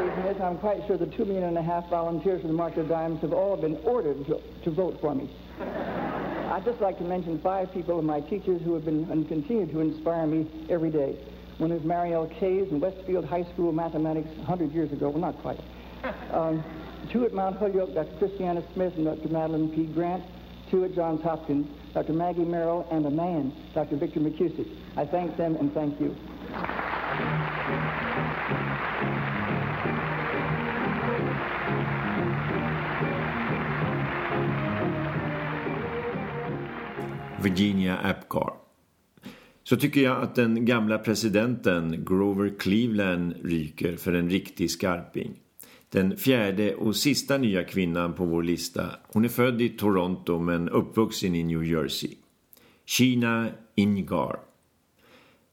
reason 0.05 0.23
is 0.29 0.41
I'm 0.41 0.57
quite 0.59 0.87
sure 0.87 0.97
the 0.97 1.07
two 1.07 1.25
million 1.25 1.43
and 1.43 1.59
a 1.59 1.63
half 1.63 1.91
volunteers 1.91 2.43
for 2.43 2.47
the 2.47 2.53
March 2.53 2.77
of 2.77 2.89
Dimes 2.89 3.21
have 3.23 3.33
all 3.33 3.57
been 3.57 3.77
ordered 3.79 4.25
to, 4.27 4.41
to 4.63 4.71
vote 4.71 5.01
for 5.01 5.17
me. 5.17 5.29
I'd 5.59 6.63
just 6.65 6.81
like 6.81 6.99
to 6.99 7.05
mention 7.05 7.41
five 7.41 7.73
people 7.75 7.99
of 7.99 8.05
my 8.05 8.21
teachers 8.21 8.63
who 8.63 8.75
have 8.75 8.85
been 8.85 9.11
and 9.11 9.27
continue 9.27 9.67
to 9.67 9.81
inspire 9.81 10.29
me 10.29 10.47
every 10.71 10.91
day. 10.91 11.17
One 11.59 11.73
is 11.73 11.83
Marielle 11.83 12.31
Kays 12.39 12.71
in 12.71 12.79
Westfield 12.79 13.25
High 13.25 13.47
School 13.53 13.73
Mathematics 13.73 14.29
100 14.37 14.71
years 14.71 14.93
ago. 14.93 15.11
Well, 15.11 15.33
not 15.33 15.43
quite. 15.43 15.59
Um, 16.31 16.63
two 17.11 17.25
at 17.25 17.35
Mount 17.35 17.57
Holyoke, 17.57 17.95
Dr. 17.95 18.17
Christiana 18.19 18.63
Smith 18.75 18.95
and 18.95 19.07
Dr. 19.07 19.29
Madeline 19.29 19.71
P. 19.71 19.87
Grant. 19.87 20.23
Two 20.73 20.85
at 20.87 20.95
Johns 20.95 21.23
Hopkins, 21.23 21.67
Dr. 21.93 22.15
Maggie 22.15 22.47
Merrill, 22.47 22.87
and 22.91 23.05
a 23.05 23.11
man, 23.11 23.53
Dr. 23.75 23.97
Victor 23.97 24.21
McCusick. 24.21 24.67
I 24.97 25.05
thank 25.05 25.37
them 25.37 25.55
and 25.57 25.71
thank 25.75 26.01
you. 26.01 26.17
Virginia 37.43 37.99
Apgar. 37.99 38.53
Så 39.65 39.77
tycker 39.77 40.01
jag 40.01 40.23
att 40.23 40.35
den 40.35 40.65
gamla 40.65 40.99
presidenten 40.99 42.05
Grover 42.05 42.59
Cleveland 42.59 43.35
ryker 43.45 43.97
för 43.97 44.13
en 44.13 44.31
riktig 44.31 44.71
skarping. 44.71 45.42
Den 45.93 46.17
fjärde 46.17 46.75
och 46.75 46.97
sista 46.97 47.39
nya 47.39 47.65
kvinnan 47.65 48.13
på 48.13 48.25
vår 48.25 48.43
lista. 48.43 48.87
Hon 49.13 49.25
är 49.25 49.29
född 49.29 49.63
i 49.63 49.69
Toronto 49.69 50.39
men 50.39 50.69
uppvuxen 50.69 51.35
i 51.35 51.43
New 51.43 51.65
Jersey. 51.65 52.11
Sheena 52.87 53.49
Ingar. 53.75 54.39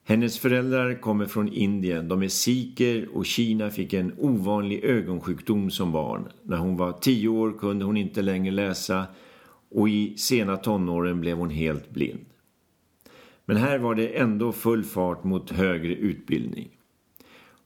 Hennes 0.03 0.39
föräldrar 0.39 1.01
kommer 1.01 1.25
från 1.25 1.53
Indien. 1.53 2.07
De 2.07 2.23
är 2.23 2.27
sikher 2.27 3.09
och 3.13 3.25
Kina 3.25 3.69
fick 3.69 3.93
en 3.93 4.13
ovanlig 4.17 4.83
ögonsjukdom 4.83 5.71
som 5.71 5.91
barn. 5.91 6.27
När 6.43 6.57
hon 6.57 6.77
var 6.77 6.91
tio 6.91 7.27
år 7.27 7.51
kunde 7.59 7.85
hon 7.85 7.97
inte 7.97 8.21
längre 8.21 8.51
läsa 8.51 9.05
och 9.69 9.89
i 9.89 10.17
sena 10.17 10.57
tonåren 10.57 11.21
blev 11.21 11.37
hon 11.37 11.49
helt 11.49 11.89
blind. 11.89 12.25
Men 13.45 13.57
här 13.57 13.77
var 13.77 13.95
det 13.95 14.07
ändå 14.07 14.51
full 14.51 14.83
fart 14.83 15.23
mot 15.23 15.51
högre 15.51 15.93
utbildning. 15.93 16.69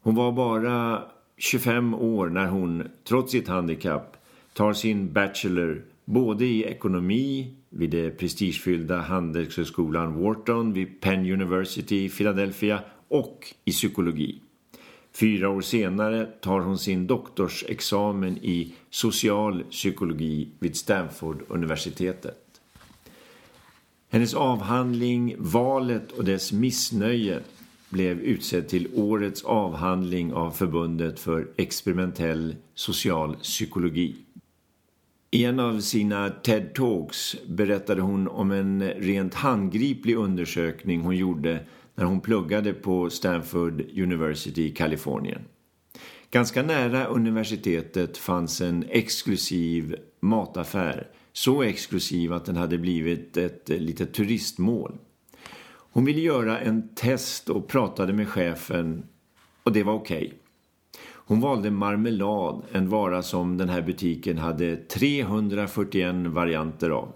Hon 0.01 0.15
var 0.15 0.31
bara 0.31 1.03
25 1.43 1.93
år 1.93 2.29
när 2.29 2.47
hon, 2.47 2.87
trots 3.03 3.31
sitt 3.31 3.47
handikapp, 3.47 4.17
tar 4.53 4.73
sin 4.73 5.13
bachelor 5.13 5.85
både 6.05 6.45
i 6.45 6.63
ekonomi 6.63 7.53
vid 7.69 7.89
det 7.89 8.09
prestigefyllda 8.09 9.01
handelshögskolan 9.01 10.21
Wharton 10.21 10.73
vid 10.73 11.01
Penn 11.01 11.31
University 11.31 12.05
i 12.05 12.09
Philadelphia 12.09 12.79
och 13.07 13.53
i 13.65 13.71
psykologi. 13.71 14.41
Fyra 15.13 15.49
år 15.49 15.61
senare 15.61 16.25
tar 16.25 16.59
hon 16.59 16.77
sin 16.77 17.07
doktorsexamen 17.07 18.37
i 18.37 18.73
social 18.89 19.63
psykologi 19.63 20.47
vid 20.59 20.75
Stanford-universitetet. 20.75 22.61
Hennes 24.09 24.33
avhandling 24.33 25.35
Valet 25.37 26.11
och 26.11 26.25
dess 26.25 26.51
missnöje 26.51 27.39
blev 27.93 28.19
utsedd 28.19 28.67
till 28.67 28.87
årets 28.93 29.43
avhandling 29.43 30.33
av 30.33 30.51
Förbundet 30.51 31.19
för 31.19 31.47
experimentell 31.57 32.55
social 32.73 33.35
psykologi. 33.35 34.15
I 35.31 35.45
en 35.45 35.59
av 35.59 35.79
sina 35.79 36.29
TED 36.29 36.73
Talks 36.73 37.35
berättade 37.47 38.01
hon 38.01 38.27
om 38.27 38.51
en 38.51 38.83
rent 38.83 39.33
handgriplig 39.33 40.15
undersökning 40.15 41.01
hon 41.01 41.15
gjorde 41.15 41.65
när 41.95 42.05
hon 42.05 42.21
pluggade 42.21 42.73
på 42.73 43.09
Stanford 43.09 43.81
University 43.97 44.61
i 44.61 44.69
Kalifornien. 44.69 45.41
Ganska 46.31 46.63
nära 46.63 47.05
universitetet 47.05 48.17
fanns 48.17 48.61
en 48.61 48.85
exklusiv 48.89 49.95
mataffär. 50.19 51.07
Så 51.33 51.63
exklusiv 51.63 52.33
att 52.33 52.45
den 52.45 52.55
hade 52.55 52.77
blivit 52.77 53.37
ett 53.37 53.69
litet 53.69 54.13
turistmål. 54.13 54.97
Hon 55.93 56.05
ville 56.05 56.21
göra 56.21 56.59
en 56.59 56.89
test 56.95 57.49
och 57.49 57.67
pratade 57.67 58.13
med 58.13 58.29
chefen 58.29 59.03
och 59.63 59.71
det 59.71 59.83
var 59.83 59.93
okej. 59.93 60.25
Okay. 60.25 60.37
Hon 61.05 61.39
valde 61.39 61.71
marmelad, 61.71 62.63
en 62.71 62.89
vara 62.89 63.23
som 63.23 63.57
den 63.57 63.69
här 63.69 63.81
butiken 63.81 64.37
hade 64.37 64.75
341 64.75 66.15
varianter 66.15 66.89
av. 66.89 67.13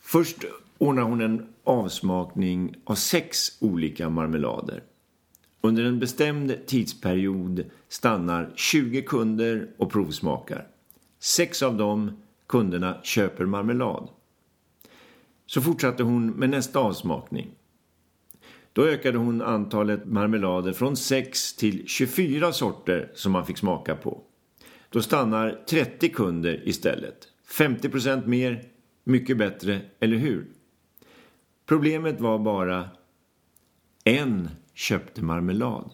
Först 0.00 0.36
ordnar 0.78 1.02
hon 1.02 1.20
en 1.20 1.46
avsmakning 1.64 2.74
av 2.84 2.94
sex 2.94 3.58
olika 3.60 4.08
marmelader. 4.08 4.82
Under 5.60 5.84
en 5.84 5.98
bestämd 5.98 6.66
tidsperiod 6.66 7.64
stannar 7.88 8.52
20 8.56 9.02
kunder 9.02 9.68
och 9.76 9.92
provsmakar. 9.92 10.66
Sex 11.18 11.62
av 11.62 11.76
de 11.76 12.22
kunderna 12.46 12.96
köper 13.02 13.44
marmelad. 13.46 14.08
Så 15.48 15.60
fortsatte 15.60 16.02
hon 16.02 16.30
med 16.30 16.50
nästa 16.50 16.78
avsmakning. 16.78 17.50
Då 18.72 18.86
ökade 18.86 19.18
hon 19.18 19.42
antalet 19.42 20.04
marmelader 20.06 20.72
från 20.72 20.96
6 20.96 21.56
till 21.56 21.88
24 21.88 22.52
sorter 22.52 23.12
som 23.14 23.32
man 23.32 23.46
fick 23.46 23.58
smaka 23.58 23.96
på. 23.96 24.22
Då 24.90 25.02
stannar 25.02 25.64
30 25.68 26.08
kunder 26.08 26.68
istället. 26.68 27.28
50% 27.50 28.26
mer, 28.26 28.64
mycket 29.04 29.36
bättre, 29.36 29.80
eller 30.00 30.16
hur? 30.16 30.46
Problemet 31.66 32.20
var 32.20 32.38
bara 32.38 32.88
en 34.04 34.50
köpte 34.74 35.22
marmelad. 35.22 35.90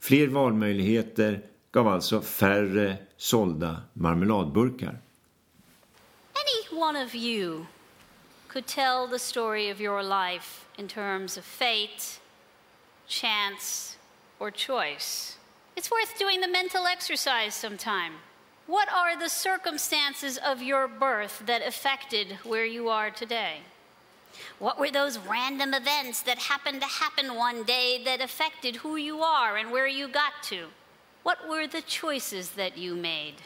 Fler 0.00 0.28
valmöjligheter 0.28 1.42
gav 1.72 1.88
alltså 1.88 2.20
färre 2.20 2.96
sålda 3.16 3.82
marmeladburkar. 3.92 5.00
Any 6.32 6.80
one 6.80 7.04
of 7.04 7.14
you 7.14 7.64
could 8.50 8.66
tell 8.66 9.06
the 9.06 9.18
story 9.18 9.68
of 9.68 9.80
your 9.80 10.02
life 10.02 10.66
in 10.76 10.88
terms 10.88 11.36
of 11.36 11.44
fate, 11.44 12.18
chance, 13.06 13.96
or 14.40 14.50
choice. 14.50 15.36
It's 15.76 15.88
worth 15.88 16.18
doing 16.18 16.40
the 16.40 16.48
mental 16.48 16.84
exercise 16.84 17.54
sometime. 17.54 18.14
What 18.66 18.92
are 18.92 19.16
the 19.16 19.28
circumstances 19.28 20.36
of 20.36 20.62
your 20.62 20.88
birth 20.88 21.44
that 21.46 21.64
affected 21.64 22.38
where 22.42 22.64
you 22.64 22.88
are 22.88 23.08
today? 23.08 23.58
What 24.58 24.80
were 24.80 24.90
those 24.90 25.16
random 25.18 25.72
events 25.72 26.22
that 26.22 26.38
happened 26.38 26.80
to 26.80 26.88
happen 26.88 27.36
one 27.36 27.62
day 27.62 28.02
that 28.04 28.20
affected 28.20 28.74
who 28.74 28.96
you 28.96 29.20
are 29.20 29.58
and 29.58 29.70
where 29.70 29.86
you 29.86 30.08
got 30.08 30.32
to? 30.44 30.66
What 31.22 31.48
were 31.48 31.68
the 31.68 31.82
choices 31.82 32.50
that 32.50 32.76
you 32.76 32.96
made? 32.96 33.36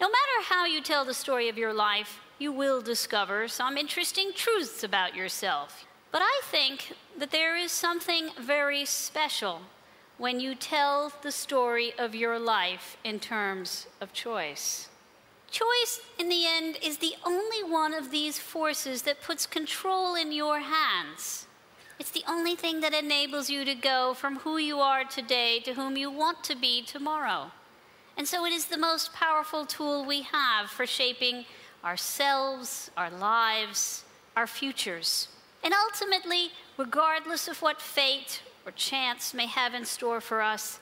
No 0.00 0.06
matter 0.08 0.48
how 0.48 0.66
you 0.66 0.80
tell 0.80 1.04
the 1.04 1.14
story 1.14 1.48
of 1.48 1.58
your 1.58 1.74
life, 1.74 2.20
you 2.42 2.52
will 2.52 2.82
discover 2.82 3.46
some 3.46 3.78
interesting 3.78 4.32
truths 4.34 4.82
about 4.82 5.14
yourself. 5.14 5.86
But 6.10 6.22
I 6.22 6.40
think 6.44 6.92
that 7.16 7.30
there 7.30 7.56
is 7.56 7.70
something 7.70 8.30
very 8.38 8.84
special 8.84 9.60
when 10.18 10.40
you 10.40 10.54
tell 10.56 11.12
the 11.22 11.30
story 11.30 11.92
of 11.98 12.14
your 12.16 12.38
life 12.38 12.96
in 13.04 13.20
terms 13.20 13.86
of 14.00 14.12
choice. 14.12 14.88
Choice, 15.50 16.00
in 16.18 16.28
the 16.28 16.44
end, 16.46 16.78
is 16.82 16.98
the 16.98 17.14
only 17.24 17.62
one 17.62 17.94
of 17.94 18.10
these 18.10 18.38
forces 18.38 19.02
that 19.02 19.22
puts 19.22 19.46
control 19.46 20.14
in 20.14 20.32
your 20.32 20.60
hands. 20.60 21.46
It's 21.98 22.10
the 22.10 22.24
only 22.28 22.56
thing 22.56 22.80
that 22.80 22.94
enables 22.94 23.50
you 23.50 23.64
to 23.64 23.74
go 23.74 24.14
from 24.14 24.38
who 24.38 24.58
you 24.58 24.80
are 24.80 25.04
today 25.04 25.60
to 25.60 25.74
whom 25.74 25.96
you 25.96 26.10
want 26.10 26.42
to 26.44 26.56
be 26.56 26.82
tomorrow. 26.82 27.52
And 28.16 28.26
so 28.26 28.44
it 28.44 28.52
is 28.52 28.66
the 28.66 28.78
most 28.78 29.12
powerful 29.12 29.64
tool 29.64 30.04
we 30.04 30.22
have 30.22 30.70
for 30.70 30.86
shaping 30.86 31.44
ourselves, 31.84 32.90
our 32.96 33.10
lives, 33.10 34.04
our 34.36 34.46
futures. 34.46 35.28
And 35.64 35.74
ultimately, 35.74 36.50
regardless 36.76 37.48
of 37.48 37.62
what 37.62 37.80
fate 37.80 38.42
or 38.66 38.72
chance 38.72 39.34
may 39.34 39.46
have 39.46 39.74
in 39.74 39.84
store 39.84 40.20
for 40.20 40.40
us, 40.40 40.80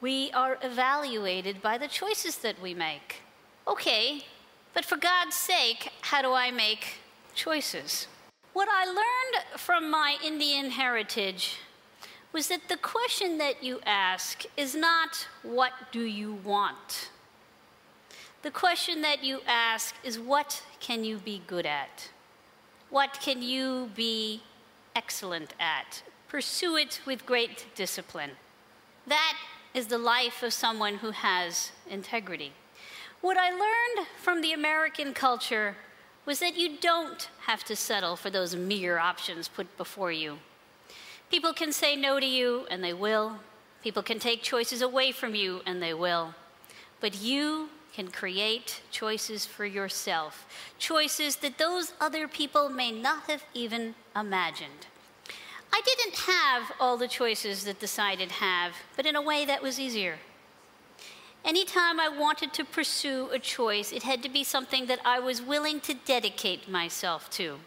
we 0.00 0.30
are 0.32 0.58
evaluated 0.62 1.60
by 1.60 1.78
the 1.78 1.88
choices 1.88 2.38
that 2.38 2.60
we 2.60 2.74
make. 2.74 3.22
Okay, 3.68 4.24
but 4.72 4.84
for 4.84 4.96
God's 4.96 5.36
sake, 5.36 5.90
how 6.00 6.22
do 6.22 6.32
I 6.32 6.50
make 6.50 6.98
choices? 7.34 8.06
What 8.52 8.68
I 8.70 8.84
learned 8.84 9.58
from 9.58 9.90
my 9.90 10.16
Indian 10.24 10.70
heritage 10.70 11.56
was 12.32 12.48
that 12.48 12.68
the 12.68 12.76
question 12.76 13.38
that 13.38 13.62
you 13.62 13.80
ask 13.84 14.44
is 14.56 14.74
not, 14.74 15.26
What 15.42 15.72
do 15.92 16.02
you 16.02 16.34
want? 16.44 17.10
The 18.42 18.50
question 18.50 19.02
that 19.02 19.22
you 19.22 19.40
ask 19.46 19.94
is, 20.02 20.18
What 20.18 20.62
can 20.80 21.04
you 21.04 21.18
be 21.18 21.42
good 21.46 21.66
at? 21.66 22.08
What 22.88 23.20
can 23.20 23.42
you 23.42 23.90
be 23.94 24.42
excellent 24.96 25.54
at? 25.60 26.02
Pursue 26.28 26.76
it 26.76 27.00
with 27.04 27.26
great 27.26 27.66
discipline. 27.74 28.30
That 29.06 29.36
is 29.74 29.86
the 29.88 29.98
life 29.98 30.42
of 30.42 30.52
someone 30.52 30.96
who 30.96 31.10
has 31.10 31.70
integrity. 31.88 32.52
What 33.20 33.36
I 33.36 33.50
learned 33.50 34.08
from 34.16 34.40
the 34.40 34.52
American 34.52 35.12
culture 35.12 35.76
was 36.24 36.38
that 36.38 36.56
you 36.56 36.78
don't 36.78 37.28
have 37.46 37.62
to 37.64 37.76
settle 37.76 38.16
for 38.16 38.30
those 38.30 38.56
meager 38.56 38.98
options 38.98 39.48
put 39.48 39.76
before 39.76 40.12
you. 40.12 40.38
People 41.30 41.52
can 41.52 41.72
say 41.72 41.94
no 41.94 42.18
to 42.18 42.26
you, 42.26 42.66
and 42.70 42.82
they 42.82 42.94
will. 42.94 43.38
People 43.82 44.02
can 44.02 44.18
take 44.18 44.42
choices 44.42 44.80
away 44.80 45.12
from 45.12 45.34
you, 45.34 45.60
and 45.66 45.82
they 45.82 45.94
will. 45.94 46.34
But 47.00 47.20
you 47.20 47.68
can 47.94 48.10
create 48.10 48.80
choices 48.90 49.46
for 49.46 49.64
yourself, 49.64 50.46
choices 50.78 51.36
that 51.36 51.58
those 51.58 51.92
other 52.00 52.28
people 52.28 52.68
may 52.68 52.90
not 52.90 53.24
have 53.24 53.44
even 53.54 53.94
imagined. 54.14 54.86
I 55.72 55.80
didn't 55.84 56.16
have 56.16 56.72
all 56.80 56.96
the 56.96 57.08
choices 57.08 57.64
that 57.64 57.80
the 57.80 57.86
sighted 57.86 58.32
have, 58.32 58.72
but 58.96 59.06
in 59.06 59.16
a 59.16 59.22
way 59.22 59.44
that 59.44 59.62
was 59.62 59.78
easier. 59.78 60.18
Anytime 61.44 61.98
I 61.98 62.08
wanted 62.08 62.52
to 62.54 62.64
pursue 62.64 63.30
a 63.32 63.38
choice, 63.38 63.92
it 63.92 64.02
had 64.02 64.22
to 64.22 64.28
be 64.28 64.44
something 64.44 64.86
that 64.86 65.00
I 65.04 65.20
was 65.20 65.40
willing 65.40 65.80
to 65.80 65.94
dedicate 65.94 66.68
myself 66.68 67.30
to. 67.30 67.58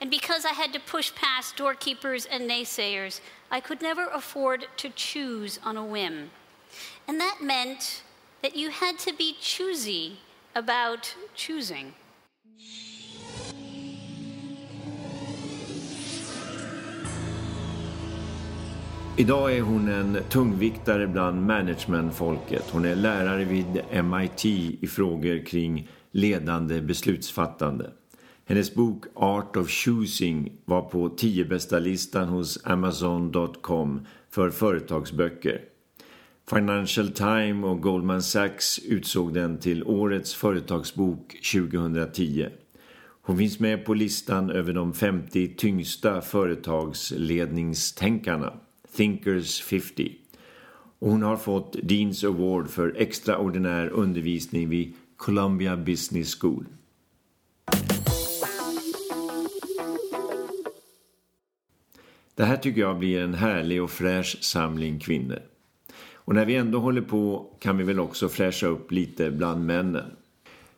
And 0.00 0.10
because 0.10 0.44
I 0.44 0.52
had 0.52 0.72
to 0.72 0.80
push 0.80 1.14
past 1.14 1.56
doorkeepers 1.56 2.26
and 2.26 2.48
naysayers, 2.48 3.20
I 3.50 3.60
could 3.60 3.80
never 3.80 4.06
afford 4.06 4.66
to 4.78 4.90
choose 4.90 5.58
on 5.64 5.76
a 5.76 5.84
whim. 5.84 6.30
And 7.06 7.20
that 7.20 7.38
meant 7.42 8.02
that 8.42 8.56
you 8.56 8.70
had 8.70 8.98
to 8.98 9.10
be 9.18 9.34
choosy 9.40 10.12
about 10.54 11.16
choosing. 11.34 11.92
Idag 19.16 19.56
är 19.56 19.60
hon 19.60 19.88
en 19.88 20.18
tungviktare 20.28 21.06
bland 21.06 21.46
managementfolket. 21.46 22.70
Hon 22.70 22.84
är 22.84 22.94
lärare 22.94 23.44
vid 23.44 23.82
MIT 24.04 24.44
i 24.80 24.86
frågor 24.86 25.46
kring 25.46 25.88
ledande 26.10 26.80
beslutsfattande. 26.80 27.90
Hennes 28.44 28.74
bok 28.74 29.04
Art 29.14 29.56
of 29.56 29.70
Choosing 29.70 30.52
var 30.64 30.82
på 30.82 31.08
10 31.08 31.44
bästa 31.44 31.78
listan 31.78 32.28
hos 32.28 32.66
Amazon.com 32.66 34.06
för 34.30 34.50
företagsböcker. 34.50 35.60
Financial 36.48 37.08
Times 37.08 37.64
och 37.64 37.82
Goldman 37.82 38.22
Sachs 38.22 38.78
utsåg 38.78 39.34
den 39.34 39.58
till 39.58 39.84
årets 39.84 40.34
företagsbok 40.34 41.36
2010. 41.52 42.48
Hon 43.22 43.38
finns 43.38 43.60
med 43.60 43.84
på 43.84 43.94
listan 43.94 44.50
över 44.50 44.72
de 44.72 44.94
50 44.94 45.54
tyngsta 45.56 46.20
företagsledningstänkarna, 46.20 48.52
Thinkers 48.96 49.62
50. 49.62 50.12
Och 50.98 51.10
hon 51.10 51.22
har 51.22 51.36
fått 51.36 51.76
Deans 51.82 52.24
Award 52.24 52.68
för 52.68 52.94
extraordinär 52.96 53.88
undervisning 53.88 54.68
vid 54.68 54.94
Columbia 55.16 55.76
Business 55.76 56.40
School. 56.40 56.64
Det 62.34 62.44
här 62.44 62.56
tycker 62.56 62.80
jag 62.80 62.98
blir 62.98 63.20
en 63.20 63.34
härlig 63.34 63.82
och 63.82 63.90
fräsch 63.90 64.38
samling 64.40 65.00
kvinnor. 65.00 65.42
Och 66.28 66.34
när 66.34 66.44
vi 66.44 66.54
ändå 66.54 66.78
håller 66.78 67.00
på 67.00 67.46
kan 67.60 67.78
vi 67.78 67.84
väl 67.84 68.00
också 68.00 68.28
fräscha 68.28 68.66
upp 68.66 68.92
lite 68.92 69.30
bland 69.30 69.66
männen. 69.66 70.10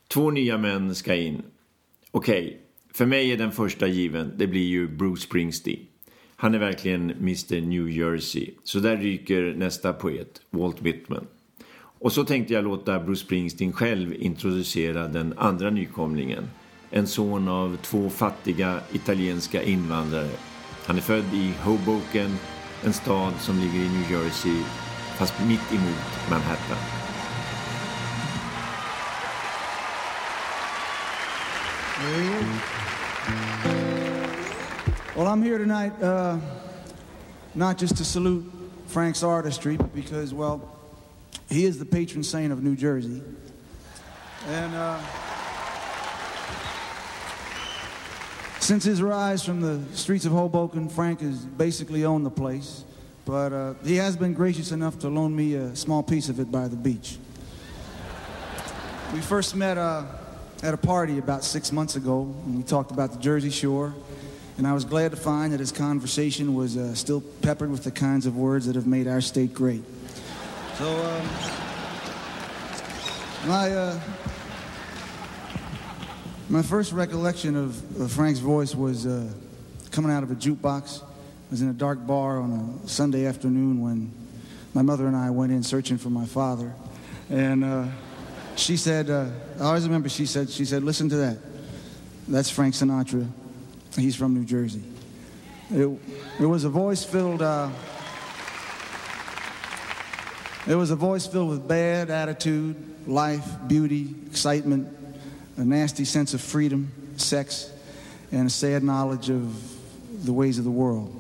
Två 0.09 0.31
nya 0.31 0.59
män 0.59 0.95
ska 0.95 1.15
in. 1.15 1.43
Okej, 2.11 2.47
okay. 2.47 2.57
för 2.93 3.07
mig 3.07 3.33
är 3.33 3.37
den 3.37 3.53
första 3.53 3.87
given, 3.87 4.33
det 4.37 4.47
blir 4.47 4.67
ju 4.67 4.89
Bruce 4.89 5.23
Springsteen. 5.23 5.79
Han 6.37 6.55
är 6.55 6.59
verkligen 6.59 7.11
Mr 7.11 7.61
New 7.61 7.89
Jersey. 7.89 8.51
Så 8.65 8.79
där 8.79 8.97
ryker 8.97 9.55
nästa 9.57 9.93
poet, 9.93 10.41
Walt 10.51 10.83
Whitman. 10.83 11.27
Och 11.77 12.13
så 12.13 12.25
tänkte 12.25 12.55
jag 12.55 12.65
låta 12.65 13.01
Bruce 13.01 13.25
Springsteen 13.25 13.73
själv 13.73 14.15
introducera 14.15 15.09
den 15.09 15.35
andra 15.37 15.71
nykomlingen. 15.71 16.45
En 16.91 17.07
son 17.07 17.49
av 17.49 17.77
två 17.77 18.11
fattiga 18.11 18.81
italienska 18.93 19.63
invandrare. 19.63 20.31
Han 20.87 20.97
är 20.97 21.01
född 21.01 21.35
i 21.35 21.53
Hoboken, 21.65 22.31
en 22.85 22.93
stad 22.93 23.33
som 23.39 23.57
ligger 23.57 23.81
i 23.81 23.89
New 23.89 24.11
Jersey, 24.11 24.63
fast 25.21 25.39
mitt 25.41 25.61
emot 25.69 26.31
Manhattan. 26.31 26.79
Well, 35.15 35.27
I'm 35.27 35.43
here 35.43 35.59
tonight 35.59 35.93
uh, 36.03 36.39
not 37.55 37.77
just 37.77 37.99
to 37.99 38.05
salute 38.07 38.51
Frank's 38.87 39.23
artistry, 39.23 39.77
but 39.77 39.95
because, 39.95 40.33
well, 40.33 40.67
he 41.51 41.67
is 41.67 41.79
the 41.79 41.85
patron 41.85 42.23
saint 42.23 42.51
of 42.51 42.63
New 42.63 42.75
Jersey. 42.75 43.21
And 44.47 44.75
uh, 44.75 44.99
since 48.61 48.85
his 48.85 49.03
rise 49.03 49.45
from 49.45 49.61
the 49.61 49.83
streets 49.95 50.25
of 50.25 50.33
Hoboken, 50.33 50.89
Frank 50.89 51.21
has 51.21 51.45
basically 51.45 52.07
owned 52.07 52.25
the 52.25 52.31
place. 52.31 52.85
But 53.25 53.53
uh, 53.53 53.75
he 53.85 53.97
has 53.97 54.17
been 54.17 54.35
gracious 54.35 54.73
enough 54.73 54.99
to 55.01 55.09
loan 55.09 55.35
me 55.35 55.55
a 55.55 55.77
small 55.77 56.03
piece 56.03 56.29
of 56.29 56.41
it 56.41 56.51
by 56.51 56.69
the 56.69 56.77
beach. 56.77 57.19
We 59.13 59.21
first 59.21 59.55
met 59.57 59.77
uh, 59.77 60.05
at 60.63 60.75
a 60.75 60.77
party 60.77 61.19
about 61.19 61.45
six 61.45 61.73
months 61.73 61.97
ago, 61.97 62.35
and 62.47 62.57
we 62.57 62.63
talked 62.63 62.91
about 62.91 63.13
the 63.13 63.19
Jersey 63.19 63.51
Shore. 63.51 63.95
And 64.59 64.67
I 64.67 64.75
was 64.75 64.85
glad 64.85 65.11
to 65.13 65.17
find 65.17 65.53
that 65.53 65.61
his 65.61 65.73
conversation 65.73 66.55
was 66.55 66.77
uh, 66.77 66.95
still 66.95 67.23
peppered 67.41 67.71
with 67.71 67.83
the 67.83 67.91
kinds 67.91 68.27
of 68.27 68.37
words 68.37 68.67
that 68.67 68.77
have 68.77 68.87
made 68.87 69.09
our 69.09 69.21
state 69.21 69.55
great. 69.55 69.83
So, 70.75 70.89
um, 70.89 71.29
my, 73.49 73.71
uh, 73.71 74.01
my 76.51 76.63
first 76.63 76.93
recollection 76.93 77.57
of, 77.57 78.01
of 78.01 78.13
Frank's 78.13 78.41
voice 78.41 78.75
was 78.75 79.07
uh, 79.07 79.33
coming 79.91 80.13
out 80.13 80.23
of 80.23 80.31
a 80.31 80.35
jukebox. 80.35 81.03
I 81.51 81.53
was 81.53 81.63
in 81.63 81.69
a 81.69 81.73
dark 81.73 82.07
bar 82.07 82.39
on 82.39 82.81
a 82.85 82.89
Sunday 82.89 83.27
afternoon 83.27 83.81
when 83.81 84.13
my 84.73 84.83
mother 84.83 85.09
and 85.09 85.17
I 85.17 85.31
went 85.31 85.51
in 85.51 85.65
searching 85.65 85.99
for 85.99 86.09
my 86.09 86.25
father. 86.25 86.73
And 87.29 87.65
uh, 87.65 87.87
she 88.55 88.77
said, 88.77 89.11
uh, 89.11 89.27
I 89.59 89.65
always 89.65 89.83
remember 89.83 90.09
she 90.09 90.27
said, 90.27 90.49
she 90.49 90.65
said, 90.65 90.85
listen 90.85 91.09
to 91.09 91.17
that. 91.17 91.39
That's 92.29 92.51
Frank 92.51 92.75
Sinatra. 92.75 93.29
He's 93.97 94.15
from 94.15 94.33
New 94.33 94.45
Jersey. 94.45 94.85
It, 95.73 95.89
it 96.39 96.47
was 96.47 96.63
a 96.63 96.69
voice 96.69 97.05
filled. 97.05 97.43
Uh, 97.43 97.71
it 100.69 100.77
was 100.77 100.93
a 100.93 100.97
voice 100.97 101.27
filled 101.27 101.49
with 101.49 101.67
bad 101.67 102.11
attitude, 102.11 102.77
life, 103.09 103.45
beauty, 103.67 104.15
excitement, 104.29 104.87
a 105.57 105.65
nasty 105.65 106.05
sense 106.05 106.33
of 106.33 106.41
freedom, 106.41 106.93
sex, 107.17 107.73
and 108.31 108.47
a 108.47 108.51
sad 108.51 108.85
knowledge 108.85 109.31
of 109.31 110.25
the 110.25 110.33
ways 110.33 110.57
of 110.57 110.63
the 110.63 110.71
world. 110.71 111.20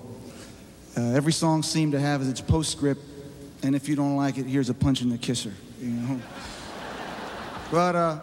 Uh, 1.00 1.14
every 1.14 1.32
song 1.32 1.62
seemed 1.62 1.92
to 1.92 1.98
have 1.98 2.20
its 2.28 2.42
postscript, 2.42 3.00
and 3.62 3.74
if 3.74 3.88
you 3.88 3.96
don't 3.96 4.16
like 4.16 4.36
it, 4.36 4.44
here's 4.44 4.68
a 4.68 4.74
punch 4.74 5.00
in 5.00 5.08
the 5.08 5.16
kisser. 5.16 5.54
You 5.80 5.88
know. 5.88 6.20
but 7.72 7.96
uh, 7.96 8.18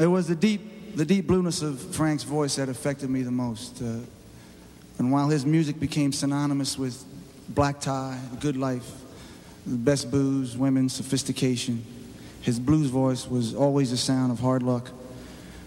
it 0.00 0.06
was 0.06 0.26
the 0.26 0.34
deep, 0.34 0.96
the 0.96 1.04
deep 1.04 1.26
blueness 1.26 1.60
of 1.60 1.78
Frank's 1.94 2.22
voice 2.22 2.56
that 2.56 2.70
affected 2.70 3.10
me 3.10 3.20
the 3.20 3.30
most. 3.30 3.82
Uh, 3.82 3.98
and 4.96 5.12
while 5.12 5.28
his 5.28 5.44
music 5.44 5.78
became 5.78 6.10
synonymous 6.12 6.78
with 6.78 7.04
black 7.50 7.78
tie, 7.78 8.18
good 8.40 8.56
life, 8.56 8.90
the 9.66 9.76
best 9.76 10.10
booze, 10.10 10.56
women, 10.56 10.88
sophistication, 10.88 11.84
his 12.40 12.58
blues 12.58 12.88
voice 12.88 13.28
was 13.28 13.54
always 13.54 13.90
the 13.90 13.98
sound 13.98 14.32
of 14.32 14.40
hard 14.40 14.62
luck 14.62 14.90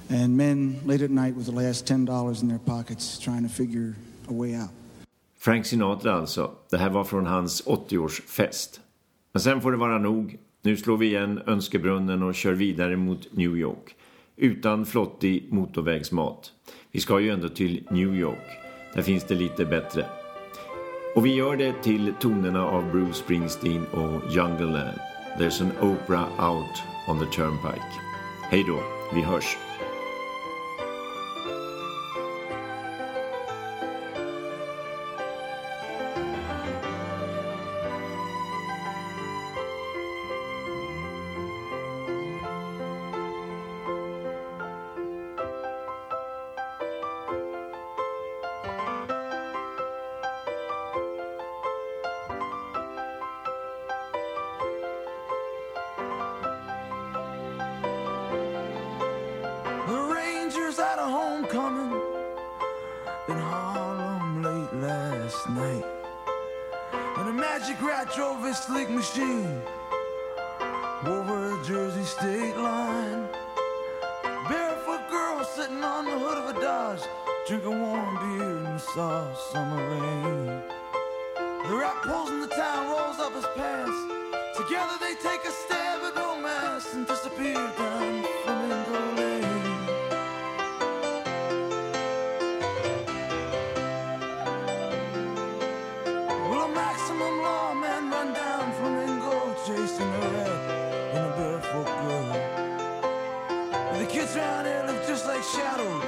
and 0.10 0.36
men 0.36 0.82
late 0.86 1.04
at 1.04 1.12
night 1.12 1.36
with 1.36 1.46
the 1.46 1.52
last 1.52 1.86
$10 1.86 2.42
in 2.42 2.48
their 2.48 2.58
pockets 2.58 3.20
trying 3.20 3.44
to 3.44 3.50
figure 3.50 3.96
a 4.28 4.34
way 4.34 4.56
out. 4.56 4.72
Frank 5.42 5.66
Sinatra 5.66 6.14
alltså. 6.14 6.52
Det 6.70 6.78
här 6.78 6.90
var 6.90 7.04
från 7.04 7.26
hans 7.26 7.66
80-årsfest. 7.66 8.80
Men 9.34 9.42
sen 9.42 9.62
får 9.62 9.72
det 9.72 9.78
vara 9.78 9.98
nog. 9.98 10.38
Nu 10.62 10.78
slår 10.78 10.98
vi 10.98 11.06
igen 11.06 11.42
önskebrunnen 11.48 12.24
och 12.24 12.36
kör 12.36 12.54
vidare 12.54 12.98
mot 12.98 13.34
New 13.34 13.58
York. 13.58 13.96
Utan 14.36 14.86
flottig 14.86 15.54
motorvägsmat. 15.54 16.52
Vi 16.92 17.00
ska 17.00 17.20
ju 17.20 17.30
ändå 17.30 17.50
till 17.50 17.88
New 17.90 18.16
York. 18.16 18.48
Där 18.94 19.02
finns 19.02 19.24
det 19.24 19.36
lite 19.36 19.66
bättre. 19.66 20.06
Och 21.16 21.26
vi 21.26 21.36
gör 21.36 21.56
det 21.56 21.74
till 21.84 22.14
tonerna 22.20 22.66
av 22.66 22.92
Bruce 22.92 23.14
Springsteen 23.14 23.86
och 23.86 24.32
Jungle 24.32 24.66
Land. 24.66 25.00
There's 25.40 25.62
an 25.62 25.92
opera 25.92 26.50
out 26.50 26.84
on 27.08 27.20
the 27.20 27.26
turnpike. 27.26 27.92
Hej 28.42 28.64
då, 28.68 28.80
vi 29.14 29.22
hörs. 29.22 29.58
Dodge, 77.42 77.48
drinking 77.48 77.82
warm 77.82 78.16
beer 78.16 78.58
in 78.58 78.64
the 78.64 78.78
soft 78.78 79.52
summer 79.52 79.78
rain. 79.78 80.46
The 81.68 81.76
rat 81.76 82.02
pulls 82.04 82.30
in 82.30 82.42
the 82.42 82.48
town, 82.48 82.90
rolls 82.90 83.20
up 83.20 83.34
his 83.34 83.46
pants. 83.56 83.98
Together 84.58 84.98
they 85.00 85.14
take 85.16 85.44
a 85.46 85.52
stab 85.52 86.02
at 86.04 86.16
romance 86.16 86.94
and 86.94 87.08
disappear 87.08 87.54
down 87.78 88.24
Flamingo 88.44 89.16
Lane. 89.16 89.88
Will 96.50 96.62
a 96.62 96.70
maximum 96.70 97.42
lawman 97.42 98.10
run 98.12 98.34
down 98.34 98.74
Flamingo 98.74 99.56
chasing 99.66 100.08
a 100.08 100.20
rat 100.20 100.70
and 101.16 101.26
a 101.26 101.38
barefoot 101.38 101.86
girl? 101.86 102.28
The 104.00 104.06
kids 104.08 104.36
around 104.36 104.66
here 104.66 104.84
look 104.88 105.08
just 105.08 105.26
like 105.28 105.44
shadows, 105.44 106.04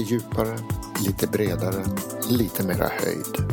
Lite 0.00 0.12
djupare, 0.14 0.58
lite 1.06 1.26
bredare, 1.26 1.84
lite 2.30 2.66
mera 2.66 2.88
höjd. 2.88 3.52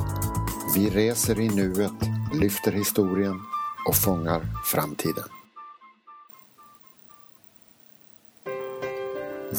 Vi 0.75 0.89
reser 0.89 1.39
i 1.39 1.49
nuet, 1.49 1.91
lyfter 2.33 2.71
historien 2.71 3.41
och 3.87 3.95
fångar 3.95 4.41
framtiden. 4.65 5.23